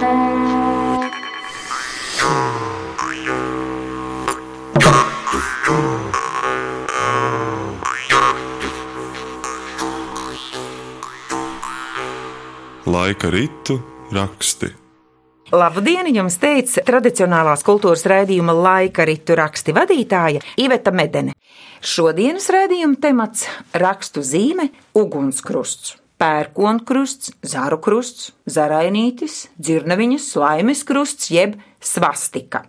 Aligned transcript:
Laika 0.00 0.12
ritu 13.30 13.80
raksti. 14.12 14.66
Labdien, 15.52 16.08
jums 16.14 16.38
teica 16.40 16.80
tradicionālās 16.80 17.60
kultūras 17.60 18.06
raidījuma 18.08 18.56
laika 18.56 19.04
ritu 19.04 19.36
raksti 19.36 19.76
vadītāja 19.76 20.40
Iveta 20.56 20.96
Medene. 20.96 21.36
Šodienas 21.84 22.48
raidījuma 22.48 22.96
temats- 22.96 23.44
rakstu 23.84 24.24
zīme 24.24 24.70
Ugunskrusts. 24.96 25.99
Pērkonkrusts, 26.20 27.32
zaru 27.48 27.78
krusts, 27.80 28.34
zarainītis, 28.44 29.46
dzirnaviņas, 29.56 30.34
laimes 30.40 30.84
krusts 30.84 31.32
jeb 31.32 31.56
svastika. 31.80 32.66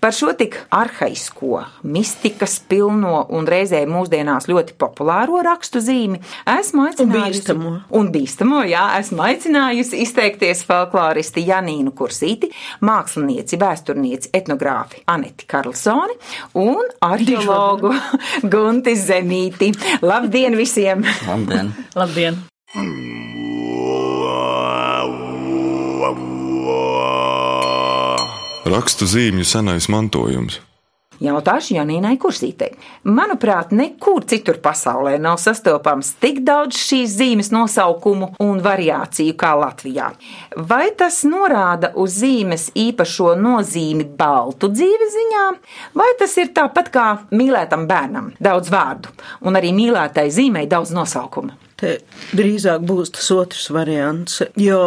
Par 0.00 0.14
šo 0.14 0.32
tik 0.34 0.56
arhaisko, 0.74 1.60
mistikas 1.82 2.56
pilno 2.68 3.20
un 3.36 3.46
reizē 3.46 3.82
mūsdienās 3.86 4.48
ļoti 4.50 4.74
populāro 4.80 5.42
rakstu 5.46 5.82
zīmi 5.84 6.20
esmu 6.58 6.88
aicinājusi. 6.88 7.04
Un 7.06 7.14
bīstamo. 7.30 7.74
Un 8.00 8.10
bīstamo, 8.14 8.62
jā, 8.70 8.84
esmu 9.00 9.24
aicinājusi 9.28 10.02
izteikties 10.04 10.64
folkloristi 10.68 11.44
Janīnu 11.46 11.94
Kursīti, 11.96 12.50
mākslinieci, 12.86 13.60
vēsturnieci, 13.60 14.34
etnogrāfi 14.40 15.04
Aneti 15.10 15.46
Karlsoni 15.50 16.18
un 16.58 16.90
arheologu 17.06 17.94
Gunti 18.52 18.96
Zemīti. 18.98 19.74
Labdien 20.02 20.58
visiem! 20.58 21.06
Labdien! 21.28 21.76
Labdien! 21.94 22.49
Rakstu 28.70 29.08
zīmju 29.10 29.42
senais 29.42 29.88
mantojums. 29.90 30.60
Jautāšu 31.20 31.74
Janīnai 31.74 32.14
Kursītei. 32.22 32.76
Manuprāt, 33.10 33.74
nekur 33.74 34.22
citur 34.30 34.60
pasaulē 34.62 35.16
nav 35.18 35.40
sastopams 35.42 36.12
tik 36.22 36.38
daudz 36.46 36.78
šīs 36.78 37.16
zīmes 37.18 37.50
nosaukumu 37.50 38.28
un 38.46 38.62
variāciju 38.62 39.34
kā 39.40 39.50
Latvijā. 39.58 40.12
Vai 40.70 40.92
tas 40.94 41.24
norāda 41.26 41.90
uz 41.98 42.20
zīmes 42.22 42.68
īpašo 42.78 43.34
nozīmi 43.34 44.06
baltu 44.16 44.70
dzīves 44.70 45.10
ziņā, 45.16 45.48
vai 45.98 46.12
tas 46.22 46.38
ir 46.38 46.54
tāpat 46.54 46.94
kā 46.94 47.08
mīlētam 47.34 47.90
bērnam- 47.90 48.30
daudz 48.48 48.70
vārdu, 48.70 49.10
un 49.42 49.58
arī 49.58 49.74
mīlētai 49.74 50.30
zīmei 50.30 50.70
daudz 50.70 50.94
nosaukumu? 50.94 51.58
Te 51.80 51.94
drīzāk 52.36 52.82
būs 52.84 53.14
tas 53.16 53.30
otrs 53.32 53.70
variants, 53.72 54.42
jo 54.60 54.80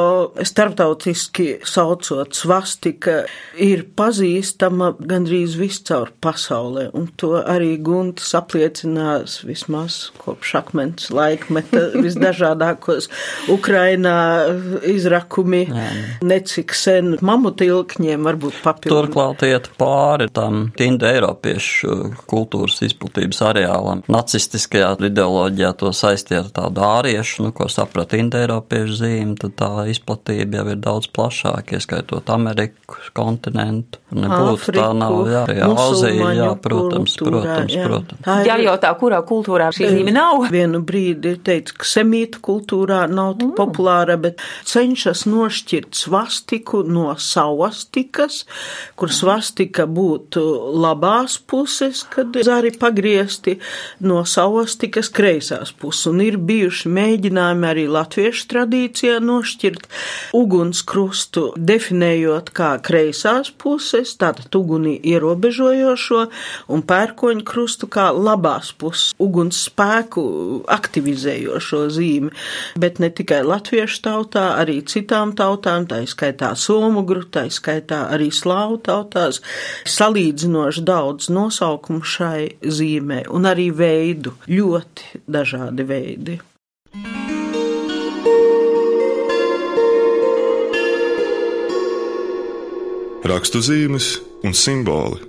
starptautiski 0.46 1.48
saucot 1.66 2.36
svastika 2.38 3.24
ir 3.58 3.82
pazīstama 3.98 4.92
gandrīz 5.00 5.56
viscaur 5.58 6.12
pasaulē, 6.22 6.90
un 6.94 7.08
to 7.18 7.34
arī 7.42 7.74
Guntis 7.82 8.36
apliecinās 8.38 9.40
vismaz 9.48 10.12
kopš 10.22 10.54
akmens 10.62 11.10
laikmeta 11.14 11.88
visdažādākos 12.06 13.10
Ukrainā 13.54 14.20
izrakumi, 14.94 15.64
necik 16.22 16.76
sen 16.78 17.18
mamutilkņiem 17.26 18.30
varbūt 18.30 18.62
papildu. 18.62 18.94
Turklāt 18.94 19.46
iet 19.50 19.72
pāri 19.82 20.30
tam 20.34 20.68
tinda 20.78 21.10
eiropiešu 21.16 21.98
kultūras 22.30 22.84
izplatības 22.86 23.42
areālam. 23.50 24.06
Nacistiskajā 24.14 24.94
ideoloģijā 25.10 25.74
to 25.82 25.90
saistīja 25.96 26.46
ar 26.46 26.54
tādu 26.54 26.83
āriešu, 26.86 27.48
nu, 27.48 27.54
ko 27.56 27.70
saprata 27.72 28.20
indoeiropiešu 28.20 29.00
zīme, 29.00 29.36
tad 29.42 29.56
tā 29.60 29.72
izplatība 29.92 30.62
jau 30.62 30.70
ir 30.74 30.84
daudz 30.84 31.10
plašāka, 31.16 31.80
ieskaitot 31.80 32.32
Ameriku 32.34 33.00
kontinentu. 33.18 34.03
Nebūtu 34.14 34.74
tā 34.76 34.88
nav, 34.98 35.16
jā, 35.32 35.44
jā, 35.58 35.68
Azija, 35.84 36.28
jā, 36.38 36.50
protams, 36.62 37.16
kultūrā, 37.18 37.42
protams, 37.42 37.74
jā. 37.74 37.86
protams. 37.88 38.22
Tā 38.26 38.36
ir- 38.42 38.50
Jājautā, 38.52 38.92
kurā 39.00 39.20
kultūrā 39.26 39.70
šī 39.74 39.90
zīme 39.94 40.14
nav. 40.14 40.44
Vienu 40.54 40.82
brīdi 40.86 41.32
ir 41.34 41.38
teicis, 41.48 41.74
ka 41.78 41.88
semītu 41.90 42.42
kultūrā 42.46 43.00
nav 43.10 43.38
tik 43.40 43.56
populāra, 43.58 44.20
bet 44.22 44.42
cenšas 44.70 45.24
nošķirt 45.30 45.96
svastiku 46.04 46.84
no 46.86 47.16
savastikas, 47.18 48.44
kur 49.00 49.10
svastika 49.10 49.88
būtu 49.88 50.44
labās 50.84 51.40
puses, 51.40 52.04
kad 52.14 52.36
zari 52.44 52.72
pagriezti 52.78 53.58
no 54.02 54.22
savastikas 54.26 55.10
kreisās 55.10 55.72
puses. 55.74 56.06
Un 56.14 56.20
ir 56.22 56.36
bijuši 56.38 56.90
mēģinājumi 56.94 57.68
arī 57.70 57.88
latviešu 57.88 58.48
tradīcijā 58.52 59.20
nošķirt 59.24 59.88
ugunskrustu, 60.38 61.44
definējot 61.58 62.50
kā 62.58 62.74
kreisās 62.84 63.50
puses, 63.58 64.03
tātad 64.20 64.54
uguni 64.58 64.96
ierobežojošo, 65.14 66.22
un 66.74 66.84
pērkoņu 66.90 67.46
krustu 67.48 67.90
kā 67.92 68.10
labās 68.14 68.74
puses, 68.78 69.14
uguns 69.22 69.64
spēku 69.70 70.24
aktivizējošo 70.72 71.82
zīmi. 71.96 72.32
Bet 72.80 73.02
ne 73.04 73.10
tikai 73.14 73.42
latviešu 73.48 74.02
tautā, 74.06 74.46
arī 74.62 74.80
citām 74.90 75.34
tautām, 75.38 75.88
tā 75.90 76.04
skaitā 76.10 76.54
somu 76.60 77.06
grutai, 77.08 77.48
skaitā 77.54 78.06
arī 78.14 78.30
slāvu 78.34 78.80
tautās, 78.86 79.42
salīdzinoši 79.90 80.86
daudz 80.88 81.30
nosaukumu 81.34 82.04
šai 82.04 82.48
zīmē 82.64 83.26
un 83.34 83.50
arī 83.50 83.70
veidu, 83.76 84.36
ļoti 84.50 85.24
dažādi 85.28 85.88
veidi. 85.88 86.42
Rakstu 93.24 93.62
zīmes 93.64 94.18
un 94.44 94.52
simboli. 94.52 95.22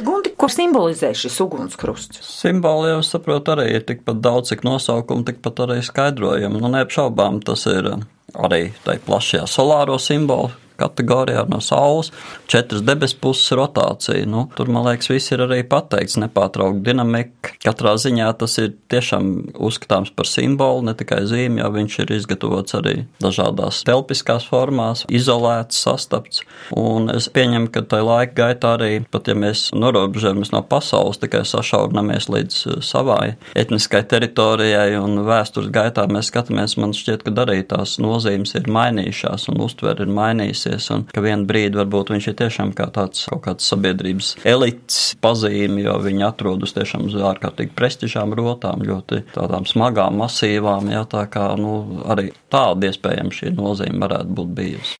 Gunti, 0.00 0.30
ko 0.40 0.48
simbolizē 0.48 1.10
šis 1.12 1.34
ugunskrusts? 1.44 2.22
Simboli 2.24 2.94
jau 2.94 3.02
saprot 3.04 3.50
arī 3.52 3.66
ir 3.74 3.84
tikpat 3.84 4.22
daudz, 4.24 4.54
cik 4.54 4.64
nosaukumu, 4.64 5.26
tikpat 5.28 5.60
arī 5.66 5.76
skaidrojumu. 5.84 6.62
Nu, 6.62 6.70
neapšaubām 6.72 7.42
tas 7.44 7.66
ir 7.68 7.90
arī 8.32 8.62
tai 8.86 8.96
plašajā 9.04 9.44
solāro 9.52 9.98
simbolu 10.00 10.48
kategorijā 10.80 11.44
no 11.50 11.60
Saules, 11.64 12.10
četras 12.50 12.84
debesu 12.86 13.18
puses 13.22 13.52
rotācija. 13.56 14.26
Nu, 14.30 14.46
tur, 14.56 14.70
man 14.72 14.86
liekas, 14.88 15.10
viss 15.12 15.32
ir 15.34 15.44
arī 15.46 15.62
pateikts, 15.68 16.18
nepārtraukta 16.20 16.84
dinamika. 16.86 17.54
Katrā 17.64 17.94
ziņā 18.00 18.30
tas 18.40 18.56
ir 18.62 18.72
tiešām 18.92 19.30
uzskatāms 19.60 20.12
par 20.16 20.28
simbolu, 20.28 20.84
ne 20.88 20.94
tikai 20.98 21.22
zīmi, 21.28 21.60
jo 21.62 21.70
viņš 21.74 21.98
ir 22.04 22.14
izgatavots 22.16 22.76
arī 22.78 22.96
dažādās 23.22 23.82
telpiskās 23.86 24.46
formās, 24.50 25.04
izolēts, 25.12 25.80
sastapts. 25.84 26.44
Un 26.76 27.10
es 27.12 27.28
pieņemu, 27.32 27.70
ka 27.74 27.84
tajā 27.90 28.06
laika 28.06 28.36
gaitā 28.42 28.74
arī, 28.78 28.92
pat 29.10 29.28
ja 29.30 29.36
mēs 29.38 29.68
norobežojamies 29.76 30.52
no 30.54 30.62
pasaules, 30.66 31.20
tikai 31.20 31.42
sašaurinamies 31.48 32.30
līdz 32.32 32.60
uh, 32.66 32.78
savai 32.84 33.34
etniskai 33.58 34.02
teritorijai 34.08 34.94
un 35.00 35.20
vēstures 35.26 35.70
gaitā 35.74 36.06
mēs 36.10 36.30
skatāmies, 36.30 36.76
man 36.80 36.94
šķiet, 36.96 37.24
ka 37.26 37.34
arī 37.44 37.60
tās 37.68 37.98
nozīmes 38.02 38.54
ir 38.58 38.70
mainījušās 38.70 39.48
un 39.52 39.60
uztver 39.66 40.02
ir 40.04 40.12
mainījusies 40.14 40.69
un 40.94 41.06
ka 41.10 41.22
vienu 41.24 41.46
brīdi 41.48 41.80
varbūt 41.80 42.12
viņš 42.14 42.30
ir 42.30 42.36
tiešām 42.40 42.72
kā 42.78 42.86
tāds 42.94 43.26
kaut 43.30 43.42
kāds 43.46 43.66
sabiedrības 43.70 44.32
elites 44.48 45.00
pazīme, 45.22 45.82
jo 45.84 45.96
viņi 46.04 46.26
atrodas 46.28 46.74
tiešām 46.76 47.08
uz 47.10 47.18
ārkārtīgi 47.32 47.74
prestižām 47.76 48.34
rotām, 48.38 48.84
ļoti 48.86 49.24
tādām 49.34 49.66
smagām, 49.68 50.20
masīvām, 50.22 50.90
jā, 50.94 51.04
tā 51.10 51.26
kā, 51.32 51.50
nu, 51.60 52.02
arī 52.10 52.30
tāda 52.52 52.90
iespējams 52.90 53.42
šī 53.42 53.54
nozīme 53.58 54.04
varētu 54.06 54.40
būt 54.40 54.56
bijusi. 54.60 54.98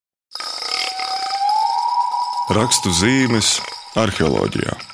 Rakstu 2.51 2.91
zīmes 2.99 3.59
arheoloģijā. 4.01 4.90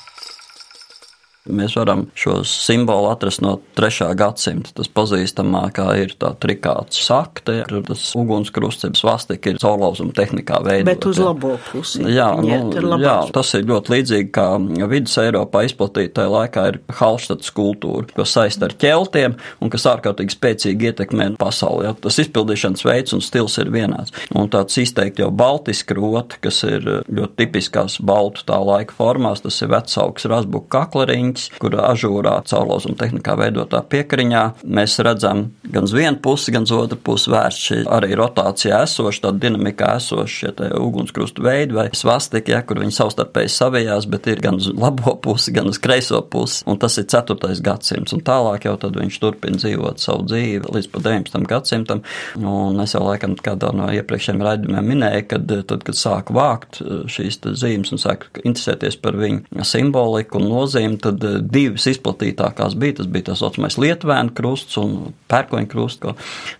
Mēs 1.47 1.75
varam 1.77 2.05
šo 2.17 2.39
simbolu 2.47 3.11
atrast 3.11 3.41
no 3.43 3.57
3. 3.77 4.11
gadsimta. 4.17 4.73
Tas 4.77 4.89
pazīstamākā 4.91 5.87
ir 6.01 6.15
tā 6.19 6.33
trikāta 6.41 6.95
sakte, 6.97 7.61
tur 7.69 7.85
tas 7.87 8.03
ugunskrusts, 8.17 8.87
svastika 8.97 9.53
ir 9.53 9.61
caurlauzuma 9.61 10.15
tehnikā 10.17 10.61
veidota. 10.65 10.89
Bet 10.91 11.07
uz 11.09 11.21
labo 11.21 11.55
pusi. 11.69 12.03
Jā, 12.13 12.29
nu, 12.41 12.49
iet 12.49 13.03
jā, 13.03 13.17
tas 13.35 13.53
ir 13.57 13.67
ļoti 13.69 13.93
līdzīgi 13.95 14.31
kā 14.35 14.47
vidus 14.89 15.17
Eiropā 15.21 15.63
izplatītajā 15.67 16.31
laikā 16.31 16.65
ir 16.71 16.79
Halštatas 16.99 17.51
kultūra, 17.55 18.07
ko 18.15 18.25
saist 18.27 18.63
ar 18.65 18.75
ķeltiem 18.79 19.37
un 19.61 19.73
kas 19.73 19.87
ārkārtīgi 19.91 20.35
spēcīgi 20.35 20.91
ietekmē 20.91 21.29
pasauli. 21.39 21.87
Jā. 21.87 21.95
Tas 22.03 22.19
izpildīšanas 22.23 22.85
veids 22.87 23.15
un 23.15 23.23
stils 23.25 23.57
ir 23.61 23.71
vienāds. 23.73 24.13
Un 24.37 24.49
tāds 24.53 24.77
izteikti 24.81 25.23
jau 25.23 25.31
baltiski 25.33 25.97
roti, 25.97 26.39
kas 26.43 26.61
ir 26.67 26.85
ļoti 26.85 27.33
tipiskās 27.41 27.99
baltu 28.05 28.45
tā 28.47 28.59
laika 28.63 28.95
formās, 28.97 29.43
tas 29.43 29.59
ir 29.63 29.71
vecaugs 29.73 30.27
rasbuka 30.29 30.71
kakleriņķis, 30.77 31.36
siliņķis, 31.37 31.59
kur 31.61 31.75
ažūrā 31.81 32.35
caurlauzuma 32.47 32.97
tehnikā 32.97 33.35
veidotā 33.37 33.81
piekariņā 33.87 34.43
mēs 34.65 34.97
redzam 35.05 35.51
gan 35.63 35.85
vienu 35.85 36.17
pusi, 36.21 36.51
gan 36.51 36.65
otru 36.65 36.97
pusi 36.97 37.31
vērst 37.31 37.63
šī 37.67 37.77
arī 37.89 38.15
rotācijā 38.17 38.83
esoša, 38.85 39.27
tāda 39.27 39.39
dinamikā 39.45 39.95
esoša 39.97 40.27
šie 40.27 40.69
ugunskrustu 40.77 41.43
veidi 41.43 41.75
vai 41.77 41.89
svastika, 41.93 42.51
ja, 42.51 42.61
kur 42.65 42.81
viņi 42.81 42.95
savstarpēji 42.95 43.51
savijās, 43.53 44.07
bet 44.09 44.27
ir 44.27 44.41
gan 44.41 44.59
uz 44.59 44.69
labo 44.73 45.15
pusi, 45.21 45.53
gan 45.55 45.67
uz 45.67 45.79
kreiso 45.79 46.21
pusi. 46.21 46.63
Un 46.67 46.79
tas 46.79 46.97
ir 46.97 47.07
4. 47.07 47.37
gadsimts. 47.63 48.13
Un 48.15 48.23
tālāk 48.25 48.67
jau 48.67 48.75
tad 48.81 48.97
viņš 48.97 49.19
turpina 49.21 49.59
dzīvot 49.59 50.01
savu 50.01 50.25
dzīvi 50.27 50.73
līdz 50.73 50.91
pat 50.93 51.07
19. 51.07 51.47
gadsimtam. 51.49 52.03
Un 52.37 52.79
es 52.83 52.95
jau 52.95 53.03
laikam 53.05 53.35
kādā 53.43 53.71
no 53.75 53.89
iepriekšējiem 53.93 54.43
raidījumiem 54.45 54.91
minēju, 54.93 55.27
kad 55.31 55.55
tad, 55.69 55.85
kad 55.87 55.97
sāku 55.97 56.35
vākt 56.37 56.81
eh, 56.81 57.03
šīs 57.11 57.41
zīmes 57.57 57.93
un 57.93 58.01
sāku 58.01 58.43
interesēties 58.43 58.99
par 59.01 59.17
viņu 59.19 59.65
simboliku 59.67 60.41
un 60.41 60.47
nozīmi, 60.51 60.99
tad 61.01 61.23
eh, 61.27 61.37
divas 61.43 61.87
izplatītākās 61.91 62.75
bija. 62.79 62.97
Tas 62.99 63.09
bija 63.11 63.29
tas 63.29 63.43
saucamais 63.43 63.77
Lietuvānu 63.81 64.33
krusts 64.37 64.79
un 64.81 65.13
pērkoņu 65.31 65.69
krusts, 65.71 66.01
ko 66.03 66.15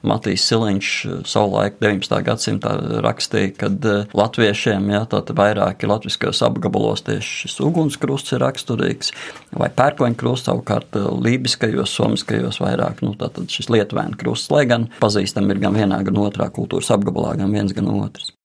Matīs 0.07 0.45
Siliņš 0.49 0.91
eh, 1.07 1.17
savulaik 1.27 1.79
19. 1.83 2.19
gadsimtā 2.27 2.75
rakstīja, 3.05 3.53
kad 3.63 3.89
latviešiem, 4.17 4.91
jā, 4.93 5.03
tātad 5.09 5.37
vairāki 5.39 5.89
latviskajos 5.89 6.43
apgabalos 6.47 7.05
tieši 7.07 7.43
šis 7.43 7.59
ugunskrusts 7.65 8.35
ir 8.35 8.43
raksturīgs, 8.45 9.13
vai 9.57 9.71
pērkoņu 9.73 10.19
krusts 10.19 10.51
savukārt 10.51 10.97
lībiskajos, 10.97 11.97
somiskajos 11.97 12.61
vairāk, 12.63 13.03
nu 13.05 13.15
tātad 13.19 13.49
šis 13.51 13.71
Lietuvānu 13.73 14.19
krusts, 14.19 14.51
lai 14.53 14.65
gan 14.69 14.89
pazīstam 15.01 15.49
ir 15.51 15.63
gan 15.63 15.77
vienā, 15.77 16.01
gan 16.07 16.23
otrā 16.23 16.51
kultūras 16.53 16.93
apgabalā, 16.95 17.37
gan 17.41 17.53
viens, 17.53 17.75
gan 17.75 17.91
otrs. 17.97 18.36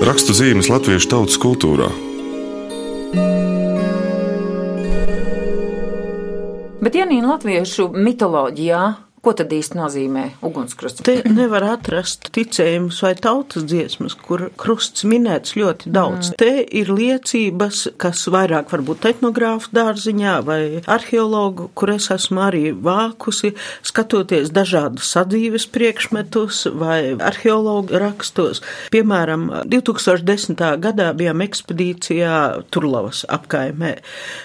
Rakstu 0.00 0.32
zīmes 0.32 0.70
latviešu 0.72 1.10
tautas 1.12 1.36
kultūrā. 1.36 1.90
Bet 6.80 6.96
Janīna 6.96 7.34
latviešu 7.34 7.90
mitoloģijā 7.92 8.80
Ko 9.20 9.34
tad 9.36 9.50
īsti 9.52 9.76
nozīmē 9.76 10.22
ugunskrusts? 10.48 11.02
Te 11.04 11.18
nevar 11.28 11.66
atrast 11.74 12.30
ticējumus 12.32 13.02
vai 13.04 13.10
tautas 13.20 13.66
dziesmas, 13.68 14.14
kur 14.16 14.46
krusts 14.56 15.04
minēts 15.04 15.58
ļoti 15.60 15.90
daudz. 15.92 16.30
Mm. 16.30 16.36
Te 16.40 16.62
ir 16.80 16.88
liecības, 16.88 17.82
kas 18.00 18.22
vairāk 18.32 18.72
varbūt 18.72 19.04
etnogrāfu 19.10 19.74
dārziņā 19.76 20.36
vai 20.46 20.60
arheologu, 20.88 21.68
kur 21.76 21.92
es 21.92 22.08
esmu 22.14 22.40
arī 22.46 22.62
vākusi, 22.72 23.52
skatoties 23.84 24.54
dažādus 24.56 25.12
sadzīves 25.12 25.68
priekšmetus 25.74 26.62
vai 26.80 27.12
arheologu 27.20 28.00
rakstos. 28.00 28.64
Piemēram, 28.94 29.50
2010. 29.68 30.64
gadā 30.80 31.10
bijām 31.20 31.44
ekspedīcijā 31.44 32.40
Turlavas 32.72 33.26
apkaimē. 33.28 33.92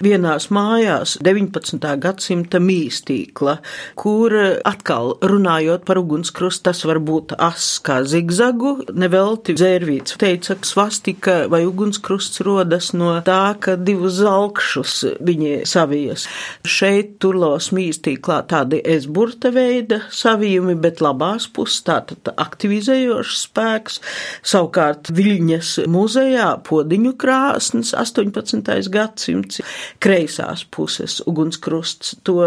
Vienās 0.03 0.51
mājās 0.51 1.15
19. 1.23 1.95
gadsimta 2.03 2.59
mīstīkla, 2.59 3.57
kur 3.95 4.35
atkal 4.65 5.13
runājot 5.21 5.85
par 5.85 5.99
ugunskrustu, 6.01 6.65
tas 6.65 6.81
var 6.87 6.99
būt 7.05 7.35
ass 7.41 7.77
kā 7.85 7.99
zigzagu. 8.07 8.79
Nevelti 8.97 9.53
dzērvīts 9.57 10.17
teica, 10.21 10.55
ka 10.57 10.69
svastika 10.69 11.35
vai 11.51 11.61
ugunskrusts 11.67 12.41
rodas 12.45 12.91
no 12.97 13.11
tā, 13.25 13.55
ka 13.61 13.75
divus 13.77 14.17
zalkšus 14.19 14.95
viņi 15.25 15.51
savijas. 15.69 16.25
Šeit 16.65 17.15
turlos 17.21 17.69
mīstīklā 17.75 18.39
tādi 18.49 18.81
esburta 18.95 19.51
veida 19.53 20.01
savījumi, 20.09 20.77
bet 20.81 21.03
labās 21.05 21.47
puses 21.53 21.85
tātad 21.85 22.33
aktivizējošs 22.33 23.45
spēks. 23.45 24.01
Savukārt 24.45 25.13
Viļņas 25.15 25.75
muzejā 25.91 26.49
podiņu 26.65 27.13
krāsnes 27.21 27.93
18. 27.93 28.73
gadsimts 28.91 29.61
kreisās 30.01 30.65
puses 30.73 31.21
ugunskrusts 31.29 32.17
to 32.25 32.41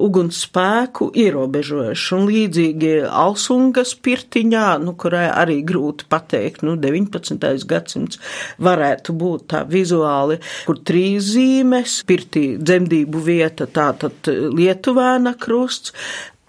uguns 0.00 0.42
spēku 0.46 1.10
ierobežo 1.18 1.57
ierobežojuši. 1.58 2.14
Un 2.16 2.26
līdzīgi 2.28 2.92
Alsungas 3.06 3.94
pirtiņā, 3.94 4.78
nu, 4.82 4.94
kurai 4.98 5.28
arī 5.30 5.60
grūti 5.66 6.06
pateikt, 6.08 6.62
nu, 6.66 6.76
19. 6.76 7.66
gadsimts 7.68 8.18
varētu 8.58 9.14
būt 9.18 9.48
tā 9.52 9.64
vizuāli, 9.68 10.38
kur 10.66 10.78
trīs 10.78 11.32
zīmes, 11.34 12.02
pirtī 12.08 12.56
dzemdību 12.58 13.22
vieta, 13.24 13.66
tātad 13.66 14.28
Lietuvēna 14.28 15.34
krusts, 15.38 15.94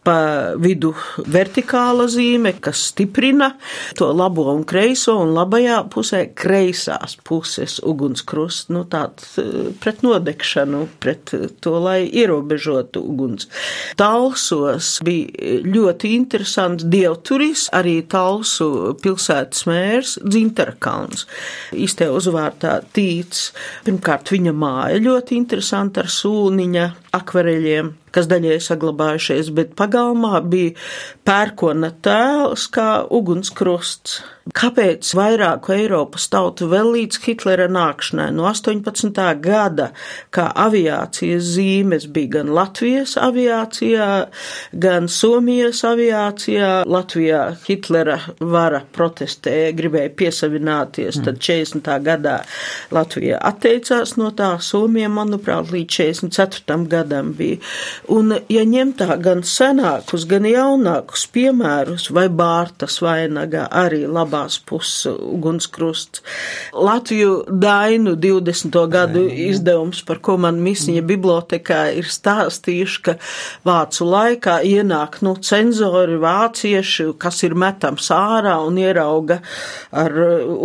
pa 0.09 0.55
vidu 0.57 0.93
vertikāla 1.29 2.07
zīme, 2.09 2.55
kas 2.63 2.87
stiprina 2.89 3.51
to 3.99 4.07
labo 4.15 4.47
un 4.49 4.63
kreiso, 4.67 5.19
un 5.21 5.35
labajā 5.35 5.83
pusē 5.93 6.23
kreisās 6.37 7.13
puses 7.27 7.77
ugunskrusts, 7.85 8.71
nu 8.73 8.85
tāds 8.89 9.35
eh, 9.41 9.69
pret 9.81 10.01
nodegšanu, 10.05 10.85
pret 11.03 11.33
to, 11.61 11.75
lai 11.83 11.99
ierobežotu 12.07 13.03
uguns. 13.05 13.49
Talsos 13.99 14.95
bija 15.05 15.59
ļoti 15.67 16.15
interesants 16.17 16.87
dievturis, 16.89 17.67
arī 17.75 17.99
Talsu 18.09 18.95
pilsētas 19.03 19.67
mērs 19.69 20.15
Dzintarkalns. 20.25 21.27
Īstē 21.77 22.09
uzvārtā 22.15 22.79
tīts. 22.95 23.51
Pirmkārt, 23.85 24.33
viņa 24.33 24.55
māja 24.57 25.03
ļoti 25.05 25.37
interesanta 25.37 26.05
ar 26.05 26.09
sūniņa 26.13 26.89
akvareļiem 27.15 27.93
kas 28.15 28.29
daļai 28.29 28.57
saglabājušies, 28.63 29.53
bet 29.55 29.75
pagalmā 29.79 30.41
bija 30.49 30.75
pērkona 31.27 31.93
tēls 32.05 32.67
kā 32.73 32.89
ugunskrusts. 33.05 34.21
Kāpēc 34.49 35.05
vairāku 35.13 35.75
Eiropas 35.75 36.23
tautu 36.33 36.65
vēl 36.71 36.87
līdz 36.95 37.19
Hitlera 37.21 37.67
nākšanai 37.69 38.31
no 38.33 38.47
18. 38.49 39.19
gada, 39.43 39.91
kā 40.33 40.47
aviācijas 40.57 41.51
zīmes 41.53 42.07
bija 42.09 42.39
gan 42.39 42.49
Latvijas 42.57 43.13
aviācijā, 43.21 44.07
gan 44.73 45.05
Somijas 45.05 45.83
aviācijā. 45.85 46.71
Latvijā 46.89 47.43
Hitlera 47.67 48.17
vara 48.41 48.81
protestēja, 48.95 49.75
gribēja 49.77 50.15
piesavināties, 50.17 51.21
tad 51.21 51.37
40. 51.37 51.77
Mm. 51.83 52.09
gadā 52.09 52.39
Latvija 52.95 53.37
atteicās 53.51 54.15
no 54.17 54.31
tā, 54.33 54.55
Somija, 54.65 55.13
manuprāt, 55.13 55.69
līdz 55.69 56.01
44. 56.25 56.89
gadam 56.89 56.98
bija. 57.05 57.59
Un, 58.09 58.33
ja 58.49 58.65
ņem 58.65 58.95
tā 58.99 59.19
gan 59.21 59.43
senākus, 59.43 60.25
gan 60.29 60.47
jaunākus 60.49 61.27
piemērus, 61.33 62.09
vai 62.15 62.27
Bārtas 62.29 62.99
vainagā 63.03 63.67
arī 63.69 64.05
labā 64.07 64.29
labās 64.29 64.59
puses 64.59 65.05
ugunskrusts. 65.09 66.21
Latviju 66.73 67.43
dainu 67.49 68.15
20. 68.15 68.87
gadu 68.89 69.27
izdevums, 69.29 70.03
par 70.05 70.19
ko 70.19 70.37
man 70.37 70.59
Misiņa 70.61 71.03
bibliotekā 71.03 71.79
ir 71.97 72.05
stāstījuši, 72.05 73.01
ka 73.03 73.15
vācu 73.65 74.05
laikā 74.05 74.59
ienāk, 74.63 75.21
nu, 75.25 75.35
cenzori 75.35 76.19
vācieši, 76.19 77.13
kas 77.19 77.43
ir 77.43 77.55
metams 77.55 78.09
ārā 78.11 78.59
un 78.65 78.77
ierauga 78.77 79.41
ar 79.91 80.13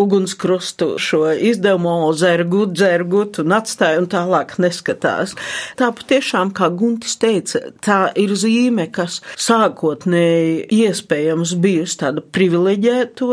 ugunskrustu 0.05 0.95
šo 0.99 1.33
izdevumu, 1.33 2.13
zergut, 2.15 2.77
zergut 2.79 3.41
un 3.43 3.57
atstāja 3.57 4.01
un 4.03 4.09
tālāk 4.11 4.57
neskatās. 4.63 5.35
Tā 5.79 5.91
patiešām, 5.95 6.24
kā 6.57 6.69
Guntis 6.75 7.17
teica, 7.21 7.61
tā 7.85 7.99
ir 8.21 8.33
zīme, 8.39 8.87
kas 8.95 9.21
sākotnēji 9.41 10.67
iespējams 10.73 11.55
bijusi 11.61 11.99
tāda 12.01 12.25
privileģēto 12.35 13.29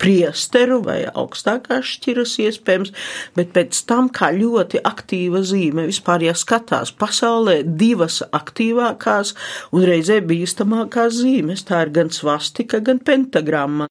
priesteru 0.00 0.80
vai 0.84 1.00
augstākās 1.06 1.94
šķiras 1.94 2.36
iespējams, 2.46 2.92
bet 3.38 3.54
pēc 3.56 3.80
tam 3.88 4.10
kā 4.12 4.32
ļoti 4.34 4.82
aktīva 4.84 5.44
zīme 5.46 5.86
vispār, 5.90 6.26
ja 6.28 6.36
skatās 6.36 6.92
pasaulē 6.98 7.60
divas 7.64 8.22
aktīvākās 8.34 9.34
un 9.72 9.88
reizē 9.88 10.20
bīstamākās 10.24 11.20
zīmes, 11.22 11.66
tā 11.68 11.86
ir 11.86 11.94
gan 11.94 12.10
svastika, 12.14 12.82
gan 12.84 13.02
pentagramma. 13.04 13.88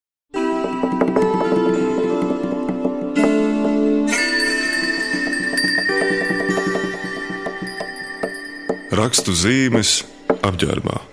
Rakstu 8.93 9.33
zīmes 9.33 10.03
apģērbā. 10.45 11.12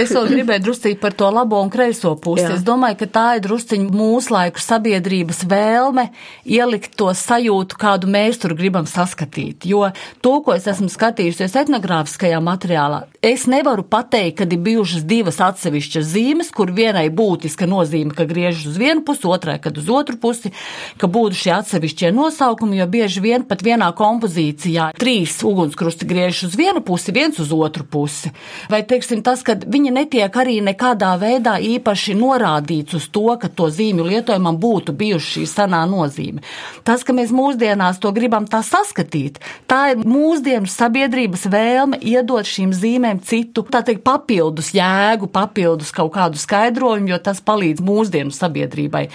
Es 0.00 0.12
vēl 0.12 0.28
gribēju 0.28 0.62
druscīt 0.64 0.98
par 1.00 1.14
to 1.16 1.28
labo 1.32 1.60
un 1.62 1.70
kreiso 1.72 2.12
pusi. 2.20 2.44
Jā. 2.44 2.52
Es 2.58 2.64
domāju, 2.66 2.98
ka 3.00 3.06
tā 3.14 3.24
ir 3.38 3.44
drusciņa 3.46 3.88
mūsu 3.96 4.34
laiku 4.34 4.60
sabiedrības 4.60 5.42
vēlme 5.48 6.06
ielikt 6.44 6.96
to 7.00 7.08
sajūtu, 7.16 7.78
kādu 7.80 8.10
mēs 8.12 8.40
tur 8.42 8.54
gribam 8.58 8.88
saskatīt. 8.88 9.64
Jo 9.70 9.88
to, 10.20 10.34
ko 10.44 10.54
es 10.56 10.68
esmu 10.70 10.90
skatījusies 10.92 11.56
etnogrāfiskajā 11.62 12.40
materiālā, 12.44 13.06
es 13.24 13.46
nevaru 13.50 13.86
pateikt, 13.88 14.42
kad 14.42 14.52
ir 14.52 14.60
bijušas 14.64 15.06
divas 15.08 15.40
atsevišķas 15.44 16.12
zīmes, 16.12 16.52
kur 16.52 16.72
vienai 16.76 17.06
būtiska 17.08 17.68
nozīme, 17.70 18.12
ka 18.16 18.28
griežas 18.28 18.68
uz 18.74 18.78
vienu 18.80 19.04
pusi, 19.06 19.24
otrai, 19.30 19.56
kad 19.64 19.80
uz 19.80 19.88
otru 19.92 20.20
pusi, 20.20 20.52
ka 21.00 21.08
būtu 21.08 21.40
šie 21.40 21.54
atsevišķie 21.56 22.12
nosaukumi, 22.16 22.80
jo 22.82 22.88
bieži 22.90 23.24
vien 23.24 23.48
pat 23.48 23.64
vienā 23.64 23.90
kompozīcijā 23.96 24.90
trīs 25.00 25.40
ugunskrusti 25.46 26.08
griežas 26.08 26.50
uz 26.50 26.60
vienu 26.60 26.84
pusi, 26.84 27.16
viens 27.16 27.40
uz 27.40 27.52
otru 27.56 27.88
pusi. 27.88 28.32
Vai, 28.72 28.82
teiksim, 28.86 29.24
tas, 29.24 29.44
kad 29.46 29.69
viņa 29.70 29.92
netiek 29.94 30.36
arī 30.42 30.58
nekādā 30.64 31.12
veidā 31.20 31.56
īpaši 31.62 32.16
norādīts 32.18 32.96
uz 32.98 33.08
to, 33.14 33.26
ka 33.40 33.48
to 33.48 33.68
zīmju 33.72 34.06
lietojumam 34.08 34.58
būtu 34.60 34.94
bijusi 34.96 35.40
šī 35.40 35.44
senā 35.50 35.82
nozīme. 35.90 36.42
Tas, 36.86 37.04
ka 37.06 37.14
mēs 37.16 37.32
mūsdienās 37.34 38.00
to 38.02 38.12
gribam 38.16 38.48
tā 38.50 38.62
saskatīt, 38.66 39.40
tā 39.70 39.92
ir 39.94 40.02
mūsdienu 40.04 40.70
sabiedrības 40.70 41.46
vēlme 41.52 42.00
iedot 42.00 42.46
šīm 42.46 42.74
zīmēm 42.76 43.22
citu, 43.26 43.64
tā 43.70 43.84
teikt, 43.86 44.04
papildus 44.06 44.72
jēgu, 44.76 45.30
papildus 45.30 45.94
kaut 45.94 46.14
kādu 46.16 46.40
skaidrojumu, 46.40 47.14
jo 47.14 47.22
tas 47.22 47.42
palīdz 47.44 47.84
mūsdienu 47.84 48.34
sabiedrībai. 48.34 49.06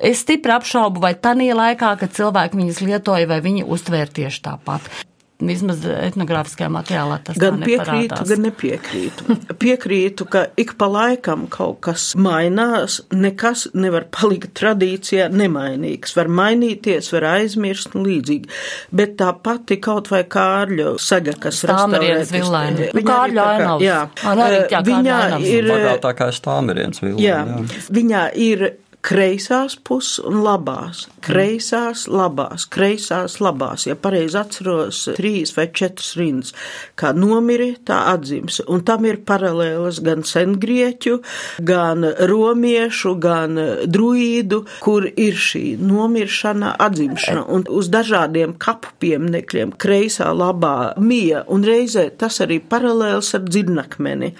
Es 0.00 0.22
stipri 0.24 0.54
apšaubu, 0.54 1.02
vai 1.02 1.12
tanī 1.12 1.50
laikā, 1.52 1.92
kad 2.00 2.16
cilvēki 2.16 2.56
viņas 2.56 2.82
lietoja, 2.86 3.28
vai 3.28 3.42
viņi 3.44 3.68
uztvēra 3.68 4.08
tieši 4.20 4.44
tāpat. 4.48 5.09
Vismaz 5.40 5.84
etnogrāfiskajā 5.88 6.68
materiālā 6.72 7.16
tas 7.24 7.38
gan 7.40 7.60
piekrītu, 7.64 8.18
gan 8.28 8.42
nepiekrītu. 8.44 9.36
Piekrītu, 9.60 10.26
ka 10.30 10.44
ik 10.60 10.74
pa 10.80 10.88
laikam 10.90 11.46
kaut 11.52 11.80
kas 11.86 12.10
mainās, 12.20 13.00
nekas 13.14 13.66
nevar 13.74 14.06
palikt 14.12 14.52
tradīcijā 14.60 15.30
nemainīgs. 15.32 16.14
Var 16.18 16.30
mainīties, 16.40 17.10
var 17.14 17.28
aizmirst 17.34 17.96
un 17.96 18.04
līdzīgi. 18.08 18.50
Bet 18.96 19.16
tā 19.20 19.32
pati 19.42 19.80
kaut 19.82 20.12
vai 20.12 20.22
Kārļu 20.30 20.94
saga, 21.00 21.34
kas 21.40 21.62
Stāmerienas 21.64 22.34
villaini. 22.34 22.90
Nu, 22.96 23.04
Kārļu 23.06 23.42
ainavs. 23.46 23.86
Jā, 23.86 24.02
arī, 24.34 24.62
jā, 24.72 24.84
viņā 24.86 25.18
ir. 25.48 25.72
Bagātākā 25.72 26.30
Stāmerienas 26.36 27.02
villaini. 27.02 27.26
Jā, 27.26 27.42
jā, 27.48 27.82
viņā 28.00 28.28
ir 28.50 28.68
kreisās 29.04 29.76
puses 29.80 30.20
un 30.26 30.40
labās. 30.44 31.06
Kreisās, 31.24 32.06
labās, 32.08 32.66
kreisās, 32.72 33.38
labās. 33.40 33.86
Ja 33.88 33.96
pareizi 33.96 34.38
atceros, 34.40 35.02
trīs 35.16 35.52
vai 35.56 35.66
četras 35.76 36.14
rindas, 36.18 36.54
kā 37.00 37.12
nomiri, 37.16 37.74
tā 37.86 37.98
atzīmes. 38.12 38.60
Un 38.70 38.84
tam 38.88 39.06
ir 39.08 39.20
paralēlas 39.28 40.00
gan 40.04 40.24
sengrieķu, 40.28 41.18
gan 41.66 42.04
romiešu, 42.30 43.14
gan 43.20 43.60
druīdu, 43.88 44.62
kur 44.84 45.08
ir 45.10 45.38
šī 45.48 45.64
nomiršana, 45.80 46.74
atzimšana. 46.80 47.46
Un 47.52 47.66
uz 47.68 47.90
dažādiem 47.92 48.56
kapu 48.60 48.92
pieminekļiem, 49.00 49.74
kreisā, 49.80 50.30
labā, 50.36 50.92
mija, 51.00 51.44
un 51.52 51.64
reizē 51.66 52.08
tas 52.20 52.40
arī 52.44 52.60
paralēls 52.60 53.32
ar 53.36 53.44
dzirnakmeni. 53.48 54.32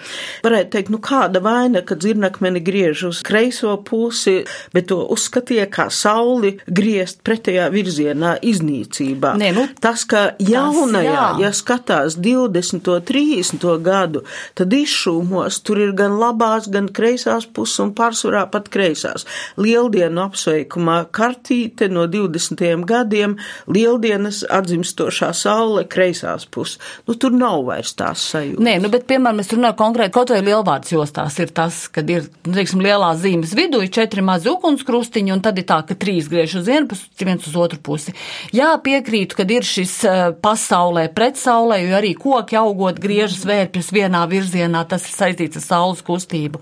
Varētu 0.45 0.73
teikt, 0.77 0.93
nu 0.93 1.01
kāda 1.03 1.41
vaina, 1.43 1.81
ka 1.85 1.97
dzirnakmeni 1.97 2.61
griež 2.65 3.05
uz 3.09 3.21
kreiso 3.25 3.73
pusi, 3.85 4.41
bet 4.73 4.89
to 4.91 5.01
uzskatīja 5.13 5.67
kā 5.71 5.87
sauli 5.93 6.55
griezt 6.67 7.21
pretējā 7.27 7.69
virzienā 7.73 8.35
iznīcībā. 8.45 9.35
Nē, 9.41 9.51
nu, 9.55 9.67
tas, 9.83 10.05
ka 10.09 10.31
jaunajā, 10.41 11.15
tas, 11.15 11.41
jā. 11.41 11.45
ja 11.45 11.51
skatās 11.55 12.17
20. 12.21 12.91
30. 13.07 13.67
gadu, 13.83 14.23
tad 14.57 14.73
izšūmos 14.75 15.61
tur 15.65 15.81
ir 15.83 15.93
gan 15.97 16.17
labās, 16.21 16.69
gan 16.71 16.89
kreisās 16.91 17.47
puses 17.47 17.81
un 17.83 17.93
pārsvarā 17.97 18.45
pat 18.51 18.69
kreisās. 18.73 19.25
Lieldienu 19.61 20.23
apsveikumā 20.25 20.97
kartīte 21.15 21.89
no 21.91 22.07
20. 22.11 22.85
gadiem, 22.87 23.37
lieldienas 23.71 24.43
atzimstošā 24.49 25.31
saule 25.37 25.85
kreisās 25.91 26.47
puses. 26.51 26.79
Nu, 27.07 27.15
tur 27.19 27.33
nav 27.35 27.65
vairs 27.67 27.93
tās 27.97 28.23
sajūtas. 28.31 28.63
Nē, 28.63 28.77
nu, 28.83 28.91
bet, 28.93 29.05
piemēram, 29.09 29.41
es 29.43 29.51
runāju 29.53 29.77
konkrēti, 29.79 30.13
kaut 30.15 30.33
vai 30.33 30.41
lielvārds 30.45 30.93
jostās 30.93 31.37
ir 31.41 31.53
tas, 31.55 31.83
kad 31.93 32.09
ir, 32.11 32.27
nu, 32.47 32.55
teiksim, 32.57 32.81
lielās 32.83 33.21
zīmes 33.23 33.55
vidū 33.57 33.81
ir 33.83 33.91
četri 33.93 34.23
mazi 34.25 34.40
ugunskrustiņi, 34.49 35.33
un 35.33 35.41
tad 35.43 35.59
ir 35.61 35.67
tā, 35.69 35.81
ka 35.87 35.97
trīs 35.97 36.29
griež 36.31 36.57
uz 36.61 36.69
vienu 36.69 36.89
pusi, 36.91 37.09
viens 37.21 37.45
uz 37.47 37.55
otru 37.59 37.79
pusi. 37.83 38.13
Jā, 38.55 38.71
piekrītu, 38.83 39.37
ka 39.37 39.45
ir 39.45 39.67
šis 39.67 39.93
eh, 40.07 40.21
pasaulē 40.41 41.07
pret 41.15 41.39
saulē, 41.39 41.81
jo 41.83 41.97
arī 41.99 42.13
koki 42.17 42.57
augot 42.59 42.99
griežas 43.01 43.43
vērpjas 43.47 43.91
vienā 43.95 44.23
virzienā, 44.31 44.83
tas 44.89 45.05
ir 45.09 45.15
saistīts 45.15 45.61
ar 45.61 45.65
saules 45.65 46.03
kustību. 46.05 46.61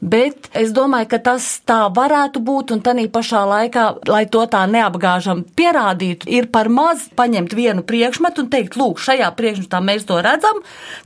Bet 0.00 0.50
es 0.56 0.72
domāju, 0.76 1.10
ka 1.14 1.22
tas 1.30 1.48
tā 1.68 1.80
varētu 1.94 2.42
būt, 2.44 2.76
un 2.76 2.84
tanī 2.84 3.08
pašā 3.12 3.42
laikā, 3.48 3.86
lai 4.10 4.24
to 4.30 4.44
tā 4.50 4.64
neapgāžam 4.70 5.44
pierādītu, 5.58 6.28
ir 6.30 6.50
par 6.54 6.70
maz 6.72 7.08
paņemt 7.18 7.56
vienu 7.56 7.84
priekšmetu 7.86 8.44
un 8.44 8.52
teikt, 8.52 8.78
lūk, 8.78 9.02
šajā 9.02 9.30
priekšmetā 9.38 9.82
mēs 9.84 10.06
to 10.08 10.20
redzam, 10.24 10.62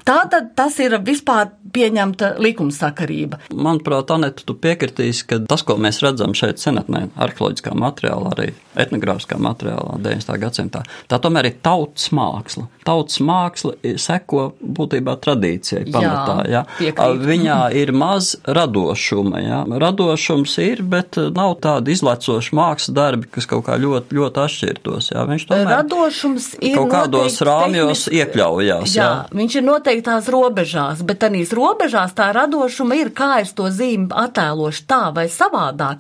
tā 0.09 0.23
tad 0.31 0.53
tas 0.59 0.79
ir 0.83 0.99
vispār 1.05 1.53
pieņemta 1.73 2.35
likumsakarība. 2.43 3.41
Manuprāt, 3.55 4.11
Aneta, 4.13 4.45
tu 4.47 4.57
piekritīsi, 4.59 5.25
ka 5.29 5.41
tas, 5.49 5.65
ko 5.67 5.79
mēs 5.81 6.02
redzam 6.05 6.37
šeit 6.37 6.63
senatnē, 6.63 7.07
arheoloģiskā 7.17 7.75
materiālā, 7.79 8.35
arī 8.37 8.51
etnogrāfiskā 8.79 9.39
materiālā 9.43 9.99
19. 10.03 10.39
gadsimtā, 10.43 10.83
tā 11.11 11.19
tomēr 11.23 11.51
ir 11.51 11.59
tautas 11.65 12.09
māksla. 12.15 12.69
Tautas 12.83 13.21
māksla 13.23 13.77
seko 14.01 14.49
būtībā 14.59 15.15
tradīcijai 15.23 15.85
pamatā. 15.93 16.37
Jā, 16.51 16.65
jā. 16.83 17.09
Viņā 17.23 17.59
ir 17.79 17.93
maz 17.95 18.33
radošuma. 18.43 19.43
Jā. 19.43 19.61
Radošums 19.83 20.57
ir, 20.65 20.83
bet 20.83 21.19
nav 21.37 21.59
tāda 21.63 21.93
izlecoša 21.93 22.57
mākslas 22.59 22.97
darbi, 22.97 23.29
kas 23.31 23.47
kaut 23.51 23.67
kā 23.69 23.77
ļoti, 23.79 24.17
ļoti 24.19 24.43
atšķirtos. 24.47 25.13
Jā. 25.13 25.27
Viņš 25.31 25.47
tomēr 25.51 25.71
radošums 25.77 26.49
ir 26.59 26.79
kaut 26.81 26.91
kādos 26.97 27.39
rāmjos 27.47 28.07
tehniski, 28.09 28.19
iekļaujās. 28.23 28.97
Jā, 28.97 29.05
jā, 29.05 29.39
viņš 29.39 29.57
ir 29.59 29.67
noteiktās 29.67 30.31
robežās, 30.33 31.03
bet 31.07 31.21
tanīs 31.23 31.53
robežās 31.57 32.15
tā 32.19 32.31
radošuma 32.35 32.99
ir, 32.99 33.13
kā 33.15 33.43
es 33.43 33.53
to 33.57 33.69
zīmi 33.73 34.09
attēlošu 34.11 34.87
tā 34.91 35.03
vai 35.15 35.29
savādāk. 35.33 35.92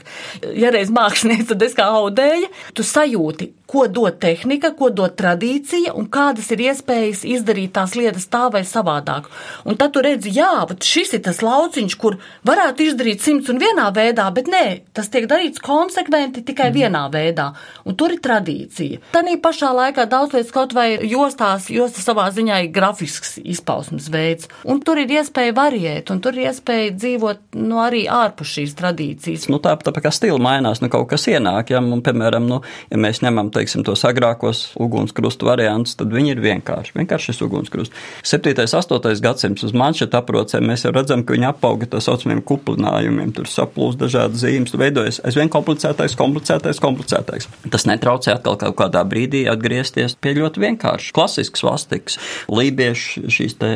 Ja 0.58 0.72
reiz 0.74 0.92
mākslinieks, 0.94 1.50
tad 1.52 1.64
es 1.66 1.76
kā 1.78 1.88
audēja, 1.98 2.48
tu 2.76 2.86
sajūti, 2.86 3.50
ko 3.72 3.86
dod 3.88 4.18
tehnika, 4.20 4.72
ko 4.76 4.90
dod 4.92 5.14
tradīcija 5.16 5.94
un 5.96 6.08
kādas 6.12 6.50
ir 6.52 6.60
iespējas 6.66 7.22
izdarīt 7.24 7.72
tās 7.76 7.94
lietas 7.96 8.28
tā 8.32 8.44
vai 8.52 8.62
savādāk. 8.68 9.30
Un 9.64 9.78
tad 9.80 9.94
tu 9.94 10.02
redzi, 10.04 10.34
jā, 10.36 10.50
šis 10.84 11.14
ir 11.16 11.22
tas 11.24 11.40
lauciņš, 11.44 11.96
kur 12.00 12.18
varētu 12.48 12.84
izdarīt 12.90 13.24
simts 13.24 13.48
un 13.52 13.60
vienā 13.62 13.88
veidā, 13.96 14.26
bet 14.34 14.50
nē, 14.52 14.64
tas 14.92 15.08
tiek 15.12 15.28
darīts 15.30 15.62
konsekventi 15.64 16.44
tikai 16.44 16.68
mm. 16.68 16.76
vienā 16.76 17.04
veidā. 17.12 17.48
Un 17.88 17.96
tur 17.96 18.12
ir 18.12 18.20
tradīcija. 18.24 19.00
Tanī 19.14 19.38
pašā 19.40 19.72
laikā 19.78 20.04
daudz 20.10 20.36
lietas 20.36 20.52
kaut 20.52 20.76
vai 20.76 20.90
jostās, 21.08 21.70
josta 21.72 22.04
savā 22.04 22.28
ziņā 22.34 22.60
ir 22.66 22.70
grafisks 22.74 23.38
izpausmes 23.40 24.10
veids. 24.12 24.50
Un 24.68 24.82
tur 24.84 25.00
ir 25.00 25.16
iespēja 25.16 25.56
variēt, 25.56 26.12
un 26.12 26.20
tur 26.20 26.36
ir 26.36 26.50
iespēja 26.50 26.92
dzīvot 26.98 27.58
nu, 27.62 27.80
arī 27.80 28.04
ārpus 28.10 28.52
šīs 28.58 28.76
tradīcijas. 28.78 29.48
Nu, 29.52 29.62
tā, 29.64 29.78
tā 29.80 30.04
kā 30.04 30.12
stila 30.12 30.40
mainās, 30.42 30.84
nu 30.84 30.92
kaut 30.92 31.08
kas 31.12 31.24
ienāk, 31.32 31.72
ja, 31.72 31.80
un, 31.80 32.04
piemēram, 32.04 32.46
nu, 32.48 32.60
ja 32.92 33.00
mēs 33.00 33.22
ņemam, 33.24 33.48
te, 33.54 33.61
teiksim, 33.62 33.84
tos 33.86 34.02
agrākos 34.08 34.72
ugunskrustu 34.82 35.46
variantus, 35.46 35.94
tad 35.98 36.12
viņi 36.14 36.34
ir 36.34 36.42
vienkārši. 36.42 36.96
Vienkārši 36.98 37.30
šis 37.30 37.42
ugunskrusts. 37.46 37.94
7. 38.26 38.54
un 38.58 38.66
8. 38.82 39.22
gadsimts 39.22 39.66
uz 39.66 39.74
manšeta 39.76 40.22
aprocēm 40.22 40.66
mēs 40.66 40.86
jau 40.86 40.92
redzam, 40.94 41.22
ka 41.24 41.36
viņi 41.36 41.48
apauga 41.52 41.88
tā 41.90 42.02
saucamiem 42.02 42.42
kuplinājumiem. 42.46 43.32
Tur 43.36 43.48
saplūst 43.50 44.00
dažādas 44.02 44.42
zīmes, 44.42 44.74
veidojas 44.78 45.20
aizvien 45.26 45.50
komplicētais, 45.52 46.16
komplicētais, 46.18 46.80
komplicētais. 46.82 47.48
Tas 47.72 47.86
netraucē 47.88 48.36
atkal 48.36 48.58
kaut 48.60 48.76
kādā 48.80 49.04
brīdī 49.08 49.44
atgriezties 49.50 50.16
pie 50.22 50.34
ļoti 50.38 50.62
vienkāršas, 50.66 51.14
klasisks 51.14 51.64
vastiks. 51.66 52.18
Lībiešu 52.52 53.30
šīs 53.32 53.56
te 53.60 53.72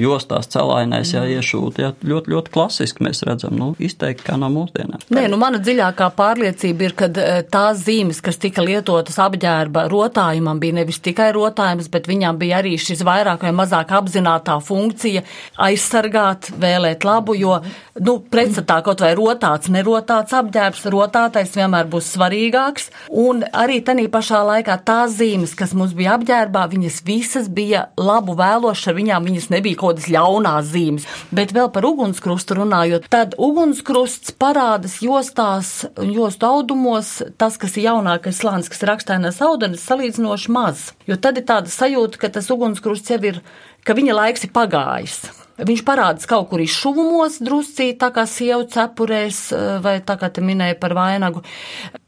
jostās 0.00 0.50
celainais, 0.50 1.14
jā, 1.14 1.24
iešūt, 1.38 1.80
jā, 1.84 1.92
ļoti, 2.02 2.34
ļoti 2.34 2.54
klasiski 2.54 3.06
mēs 3.06 3.22
redzam, 3.28 3.54
nu, 3.60 3.72
izteikti 3.78 4.26
kā 4.26 4.38
no 4.40 4.50
mūsdienām. 4.52 5.06
Nē, 5.14 5.26
nu, 5.30 5.38
mana 5.40 5.60
dziļākā 5.62 6.10
pārliecība 6.18 6.88
ir, 6.88 6.96
ka 6.98 7.10
eh, 7.12 7.40
tās 7.50 7.84
zīmes, 7.86 8.22
kas 8.24 8.40
tika 8.40 8.64
lietotas 8.64 9.19
apģērba 9.20 9.86
rotājumam 9.90 10.60
bija 10.60 10.80
nevis 10.80 11.00
tikai 11.04 11.30
rotājums, 11.36 11.90
bet 11.92 12.08
viņam 12.10 12.38
bija 12.40 12.60
arī 12.60 12.76
šis 12.80 13.04
vairāk 13.06 13.44
vai 13.46 13.52
mazāk 13.56 13.92
apzinātā 13.96 14.56
funkcija 14.64 15.22
aizsargāt, 15.60 16.50
vēlēt 16.60 17.04
labu, 17.06 17.36
jo, 17.38 17.58
nu, 18.00 18.16
pretstatā 18.32 18.80
kaut 18.86 19.02
vai 19.04 19.12
rotāts, 19.18 19.70
nerotāts 19.72 20.34
apģērbs, 20.36 20.86
rotātais 20.92 21.54
vienmēr 21.56 21.88
būs 21.90 22.12
svarīgāks. 22.14 22.90
Un 23.10 23.44
arī 23.52 23.80
tanī 23.84 24.06
pašā 24.12 24.42
laikā 24.46 24.78
tās 24.86 25.16
zīmes, 25.18 25.54
kas 25.58 25.74
mums 25.76 25.94
bija 25.96 26.16
apģērbā, 26.18 26.66
viņas 26.72 27.00
visas 27.06 27.48
bija 27.52 27.86
labu 28.00 28.36
vēlošas, 28.38 28.90
ar 28.90 28.98
viņām 28.98 29.28
viņas 29.30 29.50
nebija 29.54 29.80
kaut 29.80 29.98
kādas 29.98 30.10
ļaunās 30.12 30.70
zīmes. 30.70 31.08
Bet 31.34 31.54
vēl 31.56 31.70
par 31.74 31.86
ugunskrustu 31.88 32.58
runājot, 32.60 33.08
tad 33.12 33.34
ugunskrusts 33.40 34.34
parādas 34.40 35.00
jostās 35.04 35.72
un 36.00 36.12
jostu 36.14 36.46
audumos 36.48 37.16
tas, 37.40 37.56
kas 37.60 37.76
ir 37.76 37.88
jaunākais 37.88 38.40
slānis, 38.40 38.70
kas 38.70 38.84
rakstā 38.86 39.09
dārstainās 39.10 39.40
audenes 39.42 39.82
salīdzinoši 39.82 40.52
maz, 40.54 40.92
jo 41.06 41.16
tad 41.18 41.38
ir 41.38 41.44
tāda 41.44 41.66
sajūta, 41.66 42.18
ka 42.20 42.28
tas 42.30 42.50
ugunskrusts 42.50 43.10
jau 43.10 43.18
ir, 43.26 43.40
ka 43.82 43.94
viņa 43.94 44.14
laiks 44.14 44.44
ir 44.46 44.52
pagājis. 44.54 45.39
Viņš 45.66 45.82
parādās 45.84 46.28
kaut 46.28 46.48
kur 46.50 46.62
izšuvumos, 46.62 47.36
druscī, 47.44 47.90
tā 47.98 48.08
kā 48.14 48.24
sievu 48.28 48.64
cepurēs, 48.70 49.40
eh, 49.52 49.78
vai 49.84 49.98
tā 50.00 50.16
kā 50.16 50.30
te 50.32 50.40
minēja 50.40 50.78
par 50.80 50.94
vainagu. 50.96 51.42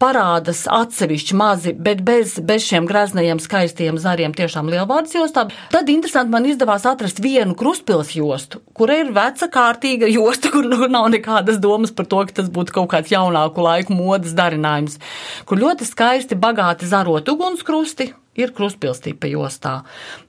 Parādās 0.01 0.65
atsevišķi 0.67 1.37
mazi, 1.37 1.73
bet 1.73 2.01
bez, 2.05 2.39
bez 2.41 2.63
šiem 2.63 2.87
greznajiem 2.89 3.41
skaistiem 3.41 3.99
zariem, 3.99 4.33
tiešām 4.33 4.71
lielvārds 4.73 5.13
jostā. 5.13 5.51
Tad 5.71 5.89
interesanti 5.89 6.31
man 6.31 6.45
izdevās 6.45 6.87
atrast 6.89 7.21
vienu 7.21 7.55
krustpils 7.55 8.15
jostu, 8.17 8.61
kura 8.73 9.01
ir 9.03 9.13
veca 9.13 9.49
kārtīga 9.49 10.09
josta, 10.09 10.51
kur 10.51 10.65
nu 10.65 10.89
nav 10.89 11.11
nekādas 11.13 11.61
domas 11.61 11.91
par 11.91 12.07
to, 12.07 12.25
ka 12.27 12.33
tas 12.41 12.49
būtu 12.49 12.73
kaut 12.73 12.91
kāds 12.91 13.13
jaunāku 13.13 13.63
laiku 13.63 13.93
modas 13.93 14.33
darinājums, 14.33 14.99
kur 15.45 15.59
ļoti 15.59 15.85
skaisti, 15.85 16.35
bagāti 16.35 16.89
zarot 16.89 17.29
ugunskrusti, 17.29 18.15
ir 18.39 18.53
krustpilstība 18.57 19.29
jostā. 19.33 19.73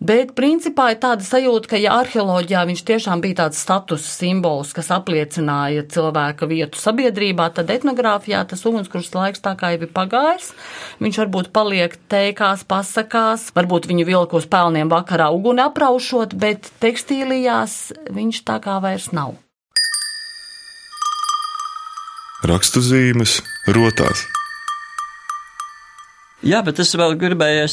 Bet 0.04 0.34
principā 0.36 0.90
ir 0.94 1.00
tāda 1.04 1.24
sajūta, 1.24 1.70
ka 1.72 1.80
ja 1.80 1.96
arheoloģijā 2.02 2.64
viņš 2.70 2.84
tiešām 2.90 3.24
bija 3.24 3.44
tāds 3.44 3.62
status 3.64 4.08
simbols, 4.12 4.74
kas 4.76 4.92
apliecināja 4.96 5.86
cilvēka 5.94 6.50
vietu 6.52 6.82
sabiedrībā, 6.82 7.50
tad 7.56 7.72
etnogrāfijā 7.74 8.44
tas 8.50 8.66
ugunskurs 8.68 9.14
laiks 9.16 9.44
tā 9.44 9.56
kā 9.60 9.74
jau 9.76 9.86
ir 9.88 9.94
pagājis. 9.96 10.52
Viņš 11.04 11.22
varbūt 11.24 11.54
paliek 11.56 11.96
teikās, 12.12 12.68
pasakās, 12.68 13.50
varbūt 13.56 13.88
viņu 13.92 14.08
vilku 14.10 14.42
uz 14.42 14.50
pelniem 14.52 14.92
vakarā 14.92 15.32
uguni 15.34 15.64
apraušot, 15.64 16.36
bet 16.36 16.74
tekstīlijās 16.84 17.94
viņš 18.12 18.44
tā 18.48 18.60
kā 18.64 18.80
vairs 18.84 19.12
nav. 19.16 19.38
Rakstu 22.44 22.82
zīmes 22.84 23.40
rotās. 23.72 24.28
Jā, 26.44 26.60
bet 26.60 26.76
es 26.84 26.90
vēl 27.00 27.14
gribēju 27.16 27.70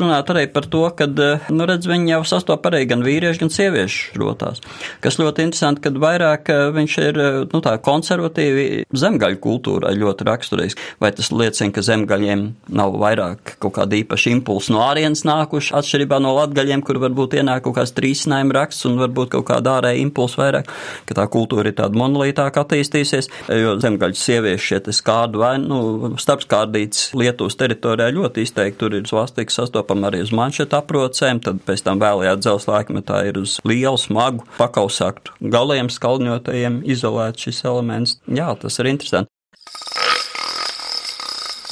runāt 0.00 0.30
arī 0.32 0.46
par 0.48 0.64
to, 0.72 0.86
ka 0.96 1.04
eh, 1.04 1.48
nu, 1.52 1.66
redz, 1.68 1.84
viņi 1.84 2.14
jau 2.14 2.22
sastopas 2.24 2.70
arī 2.70 2.86
gan 2.88 3.02
vīriešu, 3.04 3.42
gan 3.42 3.50
sieviešu 3.52 4.16
rotās. 4.22 4.62
Kas 5.04 5.18
ļoti 5.20 5.44
interesanti, 5.44 5.82
ka 5.84 5.92
vairāk 6.00 6.48
eh, 6.48 6.62
viņš 6.72 6.94
ir 7.02 7.20
eh, 7.20 7.36
nu, 7.52 7.60
tā 7.60 7.74
konservatīvi 7.84 8.86
zemgaļu 8.96 9.40
kultūrai 9.44 9.92
ļoti 10.00 10.28
raksturīgs. 10.30 10.78
Vai 11.02 11.10
tas 11.12 11.28
liecina, 11.28 11.74
ka 11.76 11.84
zemgaļiem 11.84 12.46
nav 12.80 12.96
vairāk 13.02 13.58
kaut 13.60 13.74
kāda 13.76 13.98
īpaša 14.00 14.32
impulsa 14.32 14.72
no 14.72 14.80
ārienes 14.86 15.26
nākuši, 15.28 15.74
atšķirībā 15.76 16.16
no 16.24 16.32
latgaļiem, 16.38 16.86
kur 16.88 17.02
varbūt 17.04 17.36
ienāk 17.42 17.66
kaut 17.68 17.76
kāds 17.82 17.92
trīsinājuma 18.00 18.56
raksts 18.56 18.88
un 18.88 18.96
varbūt 19.02 19.34
kaut 19.36 19.48
kāda 19.52 19.76
ārēja 19.82 20.00
impulsa 20.06 20.40
vairāk, 20.40 20.72
ka 21.04 21.18
tā 21.20 21.28
kultūra 21.36 21.68
ir 21.68 21.76
tāda 21.82 22.00
monolītāk 22.00 22.62
attīstīsies, 22.64 23.28
jo 23.60 23.76
zemgaļu 23.84 24.16
sieviešu 24.24 24.72
šie 24.72 24.98
skārdu 25.02 25.44
vai 25.44 25.54
nu, 25.60 26.14
starpskārdīts 26.16 27.10
Lietuvas 27.20 27.60
teritorijā 27.60 28.05
Latvijā 28.06 28.22
ļoti 28.22 28.42
izteikti 28.46 28.78
tur 28.78 28.94
ir 28.94 29.06
svastika 29.08 29.50
sastopama 29.50 30.08
arī 30.08 30.20
uz 30.22 30.30
manšeta 30.30 30.78
aprocēm, 30.78 31.40
tad 31.42 31.58
pēc 31.66 31.82
tam 31.82 31.98
vēlajā 31.98 32.36
dzelzs 32.38 32.68
laikmetā 32.68 33.26
ir 33.26 33.38
uz 33.40 33.58
lielu, 33.64 33.98
smagu, 33.98 34.44
pakausāktu 34.58 35.34
galiem 35.40 35.88
skalņotajiem 35.90 36.84
izolēts 36.86 37.42
šis 37.42 37.64
elements. 37.64 38.20
Jā, 38.28 38.54
tas 38.54 38.78
ir 38.78 38.86
interesanti. 38.86 39.30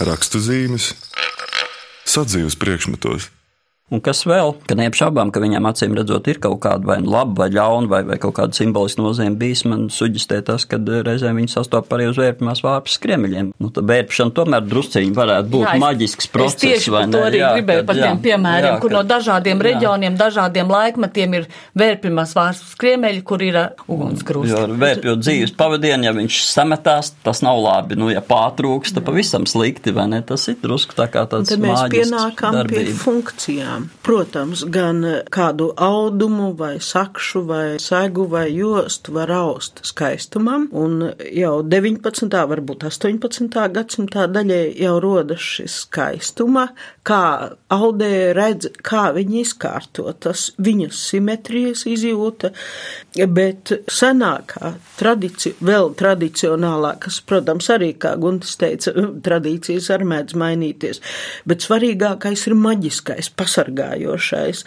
Rakstu 0.03 0.43
zīmes, 0.43 0.91
sadzīves 2.05 2.59
priekšmetos. 2.59 3.31
Un 3.93 4.00
kas 4.00 4.23
vēl, 4.25 4.55
ka 4.64 4.73
neapšaubām, 4.79 5.29
ka 5.29 5.43
viņam 5.43 5.67
acīm 5.69 5.93
redzot, 5.93 6.25
ir 6.33 6.38
kaut 6.41 6.57
kāda 6.64 6.88
vai 6.88 6.95
nu 7.05 7.11
laba, 7.12 7.43
vai 7.43 7.50
ļauna, 7.53 7.88
vai, 7.93 7.99
vai 8.09 8.17
kaut 8.17 8.33
kāda 8.38 8.57
simboliska 8.57 9.03
nozīme 9.05 9.37
bijis, 9.37 9.67
man 9.69 9.91
suģistē 9.93 10.38
tas, 10.49 10.64
ka 10.64 10.79
reizēm 10.81 11.37
viņi 11.37 11.53
sastopas 11.53 11.93
arī 11.93 12.07
uz 12.09 12.17
vērpamās 12.17 12.62
vārpas 12.64 12.97
skriemeļiem. 12.97 13.50
Nu, 13.61 13.69
tā 13.76 13.85
vērpšana 13.85 14.33
tomēr 14.38 14.64
drusciņi 14.64 15.12
varētu 15.19 15.53
būt 15.53 15.67
jā, 15.67 15.75
es, 15.76 15.83
maģisks 15.83 16.31
process. 16.33 16.57
Es 16.57 16.64
tieši 16.64 16.95
par 16.95 17.12
to 17.12 17.21
arī 17.26 17.43
jā, 17.43 17.50
gribēju 17.59 17.83
kad, 17.83 17.91
par 17.91 18.00
tiem 18.00 18.23
piemēriem, 18.25 18.71
jā, 18.71 18.79
kur 18.81 18.88
kad, 18.88 18.97
no 18.97 19.03
dažādiem 19.12 19.61
jā. 19.61 19.67
reģioniem, 19.69 20.17
dažādiem 20.23 20.73
laikmatiem 20.79 21.37
ir 21.43 21.47
vērpamās 21.85 22.35
vārpas 22.41 22.64
skriemeļi, 22.79 23.23
kur 23.29 23.45
ir 23.45 23.61
uh, 23.67 23.85
ugunskrusti. 23.85 24.55
Jo 24.55 24.64
vērpjot 24.81 25.23
dzīves 25.26 25.55
pavadienu, 25.61 26.09
ja 26.09 26.17
viņš 26.17 26.41
sametās, 26.55 27.12
tas 27.21 27.45
nav 27.45 27.61
labi. 27.61 28.00
Nu, 28.00 28.09
ja 28.09 28.25
pārtrūks, 28.25 28.97
tad 28.97 29.05
pavisam 29.05 29.45
slikti, 29.45 29.93
vai 29.93 30.09
ne? 30.17 30.25
Tas 30.25 30.49
ir 30.49 30.57
drusku 30.64 30.97
tā 30.97 31.11
kā 31.12 31.29
tāds. 31.29 31.53
Tad 31.53 31.61
mēs 31.61 31.85
pienākam 31.93 32.61
darbība. 32.62 32.88
pie 32.88 32.99
funkcijām 33.05 33.74
lietām. 33.75 33.90
Protams, 34.04 34.64
gan 34.71 35.02
kādu 35.31 35.73
audumu 35.76 36.54
vai 36.57 36.78
sakšu 36.81 37.45
vai 37.47 37.78
segu 37.78 38.26
vai 38.28 38.52
jostu 38.52 39.12
var 39.12 39.31
aust 39.31 39.81
skaistumam, 39.83 40.69
un 40.73 41.12
jau 41.33 41.62
19. 41.62 42.28
varbūt 42.49 42.85
18. 42.85 43.73
gadsimtā 43.73 44.26
daļai 44.28 44.75
jau 44.78 45.00
rodas 45.00 45.40
šis 45.40 45.85
skaistuma, 45.87 46.69
kā 47.05 47.25
audēja 47.73 48.33
redz, 48.37 48.71
kā 48.85 49.05
viņi 49.15 49.43
izkārto, 49.43 50.07
tas 50.25 50.47
viņu 50.65 50.89
simetrijas 50.95 51.85
izjūta, 51.91 52.51
bet 53.37 53.75
senākā 53.93 54.75
tradicija, 54.99 55.59
vēl 55.65 55.93
tradicionālākas, 56.01 57.21
protams, 57.29 57.69
arī, 57.75 57.93
kā 58.01 58.15
Guntis 58.21 58.57
teica, 58.61 58.95
tradīcijas 59.25 59.91
ar 59.95 60.07
mēdz 60.09 60.39
mainīties, 60.41 61.03
bet 61.49 61.67
svarīgākais 61.67 62.47
ir 62.49 62.57
maģiskais, 62.65 63.31
pasargājošais, 63.37 64.65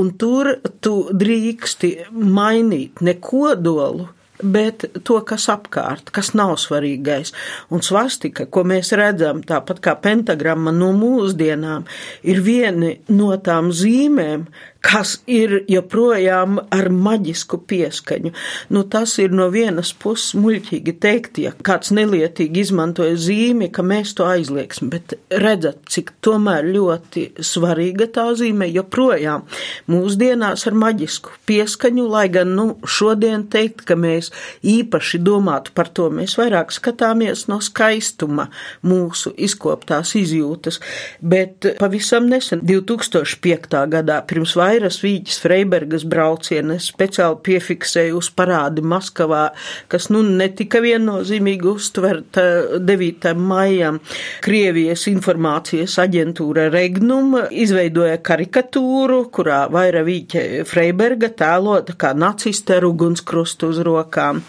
un 0.00 0.12
tur 0.20 0.54
tu 0.84 0.96
drīksti 1.12 1.94
mainīt 2.12 3.04
ne 3.04 3.18
kodolu, 3.20 4.08
bet 4.42 4.84
to, 5.06 5.20
kas 5.26 5.46
apkārt, 5.52 6.10
kas 6.14 6.32
nav 6.34 6.56
svarīgais. 6.60 7.32
Un 7.74 7.84
svastika, 7.84 8.46
ko 8.50 8.64
mēs 8.66 8.92
redzam, 8.98 9.42
tāpat 9.46 9.82
kā 9.84 9.94
pentagramma 10.00 10.74
no 10.74 10.90
mūsdienām, 10.96 11.86
ir 12.26 12.42
viena 12.44 12.94
no 13.12 13.32
tām 13.44 13.70
zīmēm, 13.74 14.48
kas 14.84 15.16
ir 15.30 15.62
joprojām 15.70 16.58
ar 16.74 16.90
maģisku 16.92 17.58
pieskaņu. 17.68 18.32
Nu, 18.74 18.82
tas 18.90 19.16
ir 19.22 19.32
no 19.32 19.46
vienas 19.52 19.94
puses 19.96 20.34
muļķīgi 20.36 20.94
teikt, 21.00 21.40
ja 21.40 21.54
kāds 21.64 21.92
nelietīgi 21.96 22.64
izmantoja 22.66 23.16
zīmi, 23.20 23.70
ka 23.72 23.84
mēs 23.86 24.12
to 24.18 24.26
aizliegsim, 24.28 24.90
bet 24.92 25.16
redzat, 25.32 25.80
cik 25.90 26.12
tomēr 26.24 26.68
ļoti 26.74 27.26
svarīga 27.40 28.10
tā 28.12 28.26
zīme 28.36 28.68
joprojām 28.74 29.46
mūsdienās 29.90 30.66
ar 30.68 30.76
maģisku 30.84 31.32
pieskaņu, 31.48 32.04
lai 32.12 32.26
gan, 32.34 32.52
nu, 32.58 32.66
šodien 32.84 33.46
teikt, 33.52 33.86
ka 33.88 33.96
mēs 33.96 34.30
īpaši 34.60 35.22
domātu 35.24 35.72
par 35.74 35.88
to, 35.96 36.10
mēs 36.12 36.36
vairāk 36.40 36.74
skatāmies 36.76 37.46
no 37.48 37.60
skaistuma 37.64 38.50
mūsu 38.84 39.32
izkoptās 39.48 40.12
izjūtas, 40.20 40.80
bet 41.24 41.72
pavisam 41.80 42.28
nesen, 42.28 42.60
2005. 42.68 43.80
gadā, 43.96 44.20
pirms 44.28 44.56
vairāk 44.60 44.73
Vairas 44.74 44.96
Vīģis 45.04 45.36
Freibergas 45.38 46.02
braucienu 46.10 46.74
es 46.74 46.88
speciāli 46.90 47.36
piefiksēju 47.46 48.16
uz 48.18 48.26
parādi 48.34 48.82
Maskavā, 48.82 49.44
kas 49.92 50.08
nu 50.10 50.24
netika 50.26 50.80
viennozīmīgi 50.82 51.68
uztverta 51.70 52.46
9. 52.82 53.28
maijam. 53.38 54.00
Krievijas 54.42 55.04
informācijas 55.12 55.94
aģentūra 56.02 56.64
Regnum 56.74 57.36
izveidoja 57.54 58.16
karikatūru, 58.26 59.20
kurā 59.36 59.60
Vaira 59.70 60.02
Vīķa 60.08 60.64
Freiberga 60.66 61.30
tēlota 61.38 61.94
kā 61.94 62.10
naciste 62.18 62.80
ar 62.80 62.88
ugunskrustu 62.88 63.70
uz 63.70 63.78
rokām. 63.86 64.42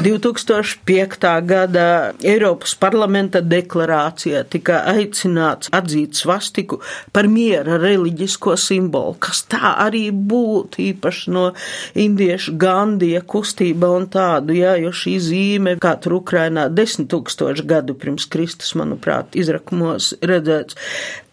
2005. 0.00 1.28
gada 1.52 1.86
Eiropas 2.24 2.72
parlamenta 2.80 3.44
deklarācijā 3.44 4.46
tika 4.48 4.80
aicināts 4.94 5.68
atzīt 5.76 6.16
svastiku 6.16 6.80
par 7.12 7.28
miera 7.28 7.76
reliģisko 7.84 8.56
simbolu, 8.56 9.18
kas 9.20 9.44
tā 9.44 9.57
tā 9.58 9.74
arī 9.84 10.08
būtu, 10.12 10.80
īpaši 10.92 11.32
no 11.34 11.44
indiešu 11.98 12.54
Gandija 12.60 13.22
kustība 13.26 13.90
un 13.96 14.08
tādu, 14.12 14.54
jā, 14.56 14.76
jo 14.82 14.92
šī 14.94 15.16
zīme, 15.22 15.76
kā 15.82 15.96
tur 16.02 16.18
Ukrainā 16.20 16.68
desmit 16.72 17.10
tūkstoši 17.12 17.66
gadu 17.68 17.96
pirms 17.98 18.28
Kristus, 18.30 18.74
manuprāt, 18.78 19.36
izrakumos 19.38 20.12
redzēts 20.22 20.78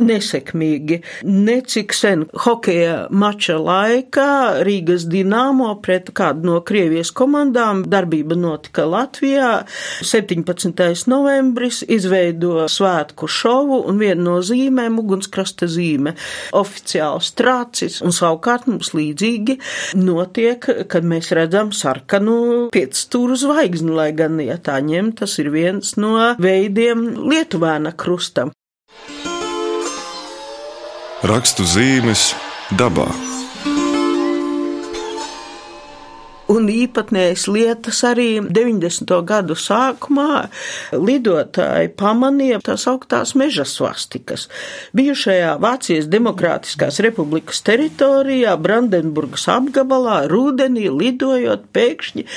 nesekmīgi. 0.02 1.02
Necik 1.30 1.94
sen 1.96 2.26
hokeja 2.46 3.06
mača 3.12 3.58
laikā 3.62 4.64
Rīgas 4.66 5.08
Dinamo 5.12 5.74
pret 5.84 6.12
kādu 6.16 6.50
no 6.50 6.62
Krievijas 6.66 7.12
komandām 7.16 7.86
darbība 7.90 8.38
notika 8.40 8.88
Latvijā. 8.90 9.66
17. 10.02 11.06
novembris 11.12 11.84
izveido 11.88 12.66
svētku 12.72 13.30
šovu 13.30 13.84
un 13.90 14.00
viena 14.02 14.22
no 14.26 14.40
zīmēm 14.46 15.00
ugunskrasta 15.02 15.70
zīme- 15.70 16.16
oficiāls 16.64 17.34
trācis 17.38 18.02
un 18.06 18.16
savukārt 18.16 18.70
mums 18.70 18.94
līdzīgi 18.96 19.58
notiek, 20.00 20.70
kad 20.92 21.08
mēs 21.08 21.32
redzam 21.36 21.74
sarkanu 21.76 22.70
piecstūru 22.76 23.38
zvaigzni, 23.40 23.94
lai 23.96 24.12
gan, 24.18 24.40
ja 24.44 24.58
tā 24.62 24.80
ņem, 24.84 25.16
tas 25.20 25.38
ir 25.42 25.52
viens 25.54 25.96
no 26.00 26.16
veidiem 26.42 27.08
Lietuvēna 27.26 27.96
krustam. 27.98 28.54
Rakstu 31.26 31.66
zīmes 31.66 32.34
dabā. 32.78 33.10
Un 36.46 36.68
īpatnējas 36.70 37.48
lietas 37.50 38.04
arī 38.06 38.38
90. 38.38 39.10
gadu 39.26 39.56
sākumā 39.58 40.44
lidotāji 40.94 41.90
pamanīja 41.98 42.60
tās 42.68 42.84
augtās 42.92 43.32
meža 43.34 43.64
svastikas. 43.66 44.44
Bijušajā 44.94 45.56
Vācijas 45.64 46.06
Demokrātiskās 46.12 47.00
republikas 47.02 47.64
teritorijā, 47.66 48.54
Brandenburgas 48.62 49.48
apgabalā, 49.50 50.20
rudenī 50.30 50.86
lidojot 50.94 51.66
pēkšņi 51.74 52.28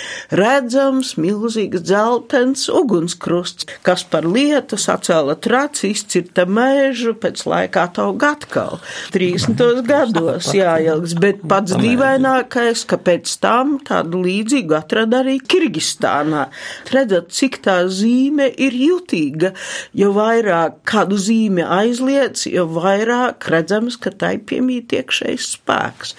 redzams 0.40 1.12
milzīgs 1.20 1.84
dzeltens 1.84 2.64
ugunskrusts, 2.72 3.68
kas 3.84 4.06
par 4.08 4.24
lietu 4.24 4.80
sacēla 4.80 5.36
traci, 5.36 5.92
izcirta 5.92 6.46
mežu, 6.48 7.12
pēc 7.12 7.44
laikā 7.44 7.84
taug 8.00 8.24
atkal. 8.24 8.80
30. 9.12 9.84
gados 9.84 10.48
jāilgs, 10.56 11.12
bet 11.20 11.44
pats 11.44 11.76
dīvainākais, 11.76 12.88
ka 12.88 12.96
pēc 12.96 13.36
tam 13.44 13.76
tā 13.84 13.97
tādu 13.98 14.22
līdzīgu 14.24 14.76
atrada 14.78 15.22
arī 15.22 15.38
Kirgistānā. 15.42 16.46
Redzat, 16.92 17.32
cik 17.34 17.60
tā 17.64 17.80
zīme 17.90 18.48
ir 18.60 18.74
jutīga, 18.76 19.52
jo 19.96 20.12
vairāk 20.16 20.80
kādu 20.88 21.18
zīmi 21.20 21.64
aizliec, 21.64 22.40
jo 22.48 22.66
vairāk 22.78 23.48
redzams, 23.52 23.98
ka 24.00 24.12
tai 24.14 24.36
piemīt 24.38 24.94
iekšējs 24.96 25.50
spēks. 25.56 26.14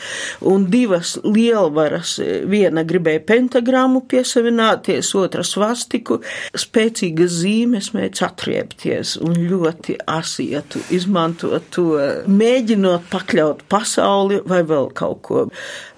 Un 0.49 0.67
divas 0.71 1.15
lielvaras, 1.23 2.17
viena 2.49 2.83
gribēja 2.87 3.23
pentagrammu 3.29 4.03
piesavināties, 4.09 5.13
otra 5.19 5.45
svastiku, 5.47 6.19
spēcīgas 6.57 7.39
zīmes 7.43 7.91
mēdz 7.95 8.25
atriepties 8.27 9.15
un 9.23 9.37
ļoti 9.49 9.99
asietu, 10.09 10.83
izmantot 10.95 11.69
to, 11.75 11.87
mēģinot 12.29 13.07
pakļaut 13.11 13.63
pasauli 13.71 14.41
vai 14.47 14.63
vēl 14.67 14.91
kaut 14.97 15.23
ko. 15.25 15.45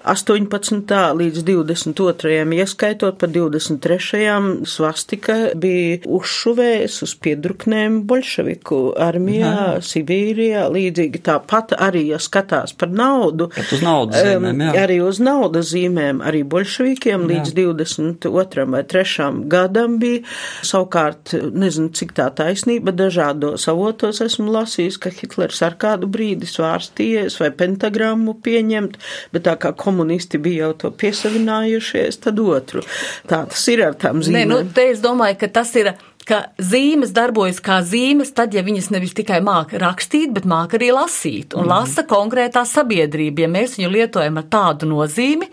18. 0.02 1.14
līdz 1.14 1.44
22. 1.72 2.54
ieskaitot 2.54 3.18
par 3.18 3.28
23. 3.28 4.66
svastika 4.66 5.34
bija 5.56 5.98
uzšuvējas 6.04 6.98
uz 7.06 7.14
piedruknēm 7.22 8.02
bolševiku 8.08 8.80
armijā, 9.00 9.52
jā. 9.52 9.84
Sibīrijā, 9.86 10.66
līdzīgi 10.72 11.22
tāpat 11.24 11.72
arī, 11.78 12.04
ja 12.12 12.20
skatās 12.22 12.74
par 12.76 12.92
naudu, 12.92 13.48
uz 13.62 13.82
naudas 13.84 14.20
zīmēm, 14.26 14.60
jā. 14.66 14.74
arī 14.82 14.98
uz 15.04 15.20
naudas 15.22 15.70
zīmēm, 15.72 16.20
arī 16.24 16.42
bolševikiem 16.44 17.24
līdz 17.30 17.54
jā. 17.54 17.66
22. 17.72 18.66
vai 18.74 18.84
3. 18.92 19.30
gadam 19.52 19.96
bija. 20.02 20.22
Savukārt, 20.66 21.34
nezinu, 21.56 21.92
cik 21.96 22.12
tā 22.18 22.28
taisnība, 22.36 22.92
dažādos 22.96 23.64
avotos 23.72 24.20
esmu 24.24 24.52
lasījis, 24.52 25.00
ka 25.00 25.12
Hitlers 25.14 25.62
ar 25.64 25.78
kādu 25.80 26.10
brīdi 26.12 26.48
svārstījies 26.48 27.38
vai 27.40 27.50
pentagrammu 27.56 28.36
pieņemt, 28.44 29.00
bet 29.32 29.48
tā 29.48 29.56
kā 29.60 29.72
komunisti 29.78 30.40
bija 30.42 30.66
jau 30.68 30.72
to 30.84 30.92
piesavinājušies, 31.62 32.20
tad 32.22 32.40
otru. 32.40 32.82
Tā 33.28 33.44
tas 33.48 33.68
ir 33.68 33.84
ar 33.86 33.94
tām 33.94 34.22
zīmēm. 34.22 34.48
Nē, 34.48 34.48
nu, 34.48 34.72
te 34.74 34.90
es 34.92 35.02
domāju, 35.02 35.38
ka 35.40 35.48
tas 35.48 35.74
ir 35.76 35.94
ka 36.24 36.52
zīmes 36.58 37.12
darbojas 37.12 37.60
kā 37.60 37.80
zīmes, 37.82 38.32
tad, 38.32 38.54
ja 38.54 38.62
viņas 38.62 38.92
nevis 38.94 39.14
tikai 39.14 39.40
māca 39.42 39.78
rakstīt, 39.82 40.32
bet 40.32 40.46
māca 40.46 40.78
arī 40.78 40.92
lasīt. 40.94 41.54
Un 41.56 41.66
mm. 41.66 41.72
lasa 41.72 42.04
konkrētā 42.06 42.62
sabiedrība. 42.64 43.42
Ja 43.42 43.50
mēs 43.50 43.78
viņu 43.78 43.90
lietojam 43.90 44.38
ar 44.38 44.46
tādu 44.46 44.86
nozīmi, 44.86 45.50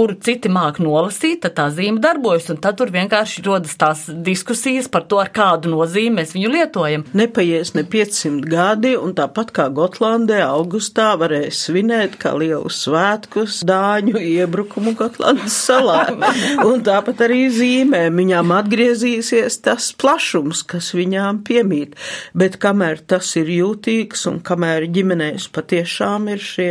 kuru 0.00 0.14
citi 0.16 0.48
māk 0.48 0.78
nolasīt, 0.80 1.42
tad 1.44 1.58
tā 1.58 1.66
zīme 1.76 2.00
darbojas, 2.00 2.46
un 2.48 2.56
tad 2.64 2.78
tur 2.80 2.88
vienkārši 2.94 3.42
rodas 3.44 3.74
tās 3.76 4.06
diskusijas 4.08 4.86
par 4.88 5.02
to, 5.10 5.18
ar 5.20 5.28
kādu 5.28 5.68
nozīmi 5.74 6.14
mēs 6.16 6.30
viņu 6.32 6.52
lietojam. 6.54 7.02
Nepaies 7.20 7.74
ne 7.76 7.84
500 7.84 8.48
gadi, 8.48 8.94
un 8.96 9.12
tāpat 9.18 9.52
kā 9.58 9.66
Gotlandē, 9.76 10.38
augustā 10.46 11.10
varēs 11.20 11.58
svinēt 11.66 12.16
kā 12.22 12.32
lielu 12.32 12.72
svētkus 12.72 13.58
dāņu 13.68 14.22
iebrukumu 14.24 14.94
Gotlandes 14.96 15.58
salā. 15.66 16.06
un 16.70 16.80
tāpat 16.86 17.20
arī 17.26 17.42
zīmēm 17.52 18.16
viņām 18.22 18.56
atgriezīsies 18.56 19.60
tas 19.68 19.90
plašums, 20.00 20.64
kas 20.72 20.94
viņām 20.96 21.42
piemīt. 21.44 21.92
Bet 22.32 22.56
kamēr 22.64 23.04
tas 23.04 23.34
ir 23.36 23.52
jūtīgs 23.52 24.24
un 24.32 24.40
kamēr 24.48 24.88
ģimenēs 24.96 25.50
patiešām 25.52 26.32
ir 26.32 26.40
šie 26.40 26.70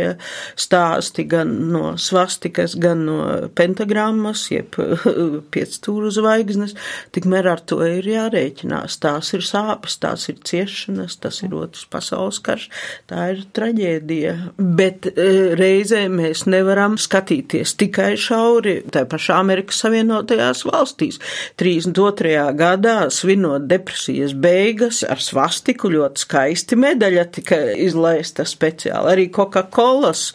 stāsti 0.58 1.28
gan 1.30 1.54
no 1.70 1.94
svastikas, 1.94 2.74
gan 2.74 3.06
no 3.06 3.19
pentagrammas, 3.56 4.46
jeb 4.52 4.76
piecstūru 5.54 6.10
zvaigznes, 6.14 6.74
tikmēr 7.14 7.50
ar 7.52 7.62
to 7.66 7.80
ir 7.86 8.06
jārēķinās. 8.08 8.98
Tās 9.02 9.32
ir 9.36 9.44
sāpes, 9.46 9.98
tās 10.02 10.28
ir 10.32 10.40
ciešanas, 10.46 11.18
tas 11.22 11.40
ir 11.46 11.54
otrs 11.56 11.86
pasaules 11.90 12.40
karš, 12.44 12.68
tā 13.10 13.30
ir 13.34 13.44
traģēdija. 13.56 14.34
Bet 14.58 15.10
e, 15.10 15.28
reizē 15.58 16.04
mēs 16.12 16.46
nevaram 16.50 16.96
skatīties 17.00 17.76
tikai 17.80 18.12
šauri 18.20 18.80
tā 18.92 19.04
pašā 19.10 19.40
Amerikas 19.40 19.80
Savienotajās 19.84 20.64
valstīs. 20.68 21.20
32. 21.60 22.34
gadā 22.58 22.96
svinot 23.12 23.66
depresijas 23.70 24.34
beigas 24.36 25.02
ar 25.06 25.22
svastiku 25.22 25.90
ļoti 25.92 26.24
skaisti 26.24 26.78
medaļa 26.80 27.26
tika 27.34 27.60
izlaista 27.80 28.46
speciāli. 28.48 29.14
Arī 29.14 29.28
Coca-Colas 29.34 30.30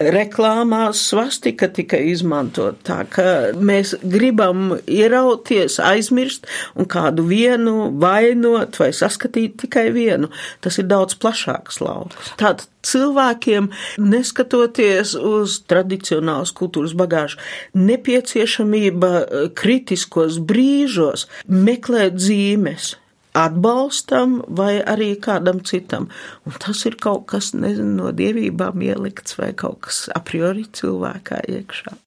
reklāmās 0.00 1.04
svastika 1.10 1.70
tika 1.74 1.98
izmantot 2.00 2.29
izmantot. 2.30 2.78
Tā 2.86 3.04
ka 3.10 3.52
mēs 3.58 3.94
gribam 4.02 4.78
ierauties, 4.86 5.78
aizmirst 5.82 6.46
un 6.76 6.86
kādu 6.86 7.26
vienu 7.26 7.90
vainot 8.00 8.78
vai 8.78 8.92
saskatīt 8.92 9.58
tikai 9.64 9.90
vienu. 9.92 10.30
Tas 10.60 10.78
ir 10.78 10.86
daudz 10.86 11.16
plašāks 11.18 11.80
lauks. 11.80 12.34
Tātad 12.38 12.68
cilvēkiem, 12.82 13.70
neskatoties 13.98 15.14
uz 15.14 15.60
tradicionālas 15.68 16.52
kultūras 16.52 16.94
bagāžu, 16.96 17.38
nepieciešamība 17.74 19.12
eh, 19.20 19.50
kritiskos 19.54 20.38
brīžos 20.40 21.26
meklēt 21.46 22.16
zīmes, 22.20 22.94
atbalstam 23.36 24.40
vai 24.48 24.80
arī 24.80 25.14
kādam 25.20 25.62
citam. 25.64 26.08
Un 26.46 26.56
tas 26.58 26.84
ir 26.88 26.96
kaut 27.00 27.28
kas, 27.30 27.52
nezinu, 27.54 27.96
no 28.00 28.14
dievībām 28.16 28.80
ielikts 28.82 29.38
vai 29.38 29.52
kaut 29.52 29.84
kas 29.86 30.06
a 30.14 30.22
priori 30.24 30.66
cilvēkā 30.72 31.44
iekšā. 31.58 31.98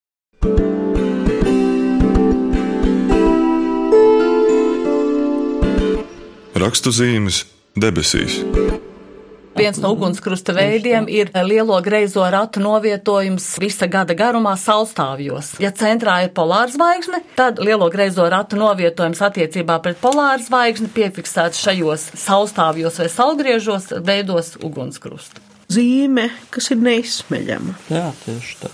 Rakstu 6.63 6.93
zīmes 6.95 7.41
debesīs. 7.75 8.37
Viens 9.57 9.77
no 9.83 9.89
ugunskrusta 9.91 10.53
veidiem 10.55 11.09
ir 11.11 11.27
lielo 11.43 11.75
greizo 11.83 12.23
ratu 12.31 12.61
novietojums 12.63 13.49
visa 13.59 13.89
gada 13.91 14.15
garumā 14.15 14.53
saulstāvjos. 14.61 15.57
Ja 15.59 15.73
centrā 15.75 16.21
ir 16.23 16.31
polāra 16.37 16.71
zvaigzne, 16.71 17.19
tad 17.35 17.59
lielo 17.59 17.89
greizo 17.91 18.29
ratu 18.31 18.57
novietojums 18.61 19.21
attiecībā 19.27 19.77
pret 19.83 19.99
polāra 20.01 20.39
zvaigzni 20.41 20.87
piefiksēts 20.95 21.59
šajos 21.65 22.07
saulstāvjos 22.23 23.01
vai 23.03 23.09
saulgriežos 23.11 23.91
veidos 24.07 24.55
ugunskrustu. 24.63 25.43
Zīme, 25.73 26.29
kas 26.53 26.71
ir 26.71 26.79
neizsmeļama. 26.79 27.77
Jā, 27.91 28.07
tieši 28.23 28.57
tā. 28.63 28.73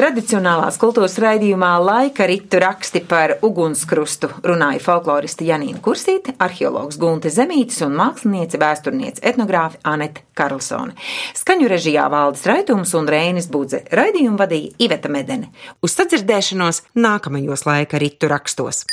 Tradicionālās 0.00 0.78
kultūras 0.80 1.18
raidījumā 1.20 1.74
laika 1.84 2.24
ritu 2.24 2.56
raksti 2.62 3.02
par 3.04 3.34
ugunskrustu 3.44 4.30
runāja 4.48 4.80
folkloriste 4.80 5.44
Janīna 5.44 5.82
Kursīte, 5.84 6.32
arheologs 6.40 6.96
Gunte 6.96 7.28
Zemītis 7.28 7.82
un 7.84 7.98
māksliniece, 7.98 8.56
vēsturniece, 8.62 9.20
etnogrāfe 9.28 9.76
Anete 9.84 10.24
Karlsone. 10.32 10.96
Skaņu 11.36 11.68
režijā 11.68 12.06
valdes 12.08 12.46
raidījums 12.48 12.94
un 12.96 13.12
Rēnis 13.12 13.50
Budze. 13.52 13.82
Raidījumu 13.92 14.40
vadīja 14.40 14.72
Iveta 14.86 15.12
Medene. 15.12 15.52
Uz 15.84 15.98
sadzirdēšanos 15.98 16.80
nākamajos 16.96 17.68
laika 17.68 18.00
ritu 18.00 18.32
rakstos. 18.32 18.86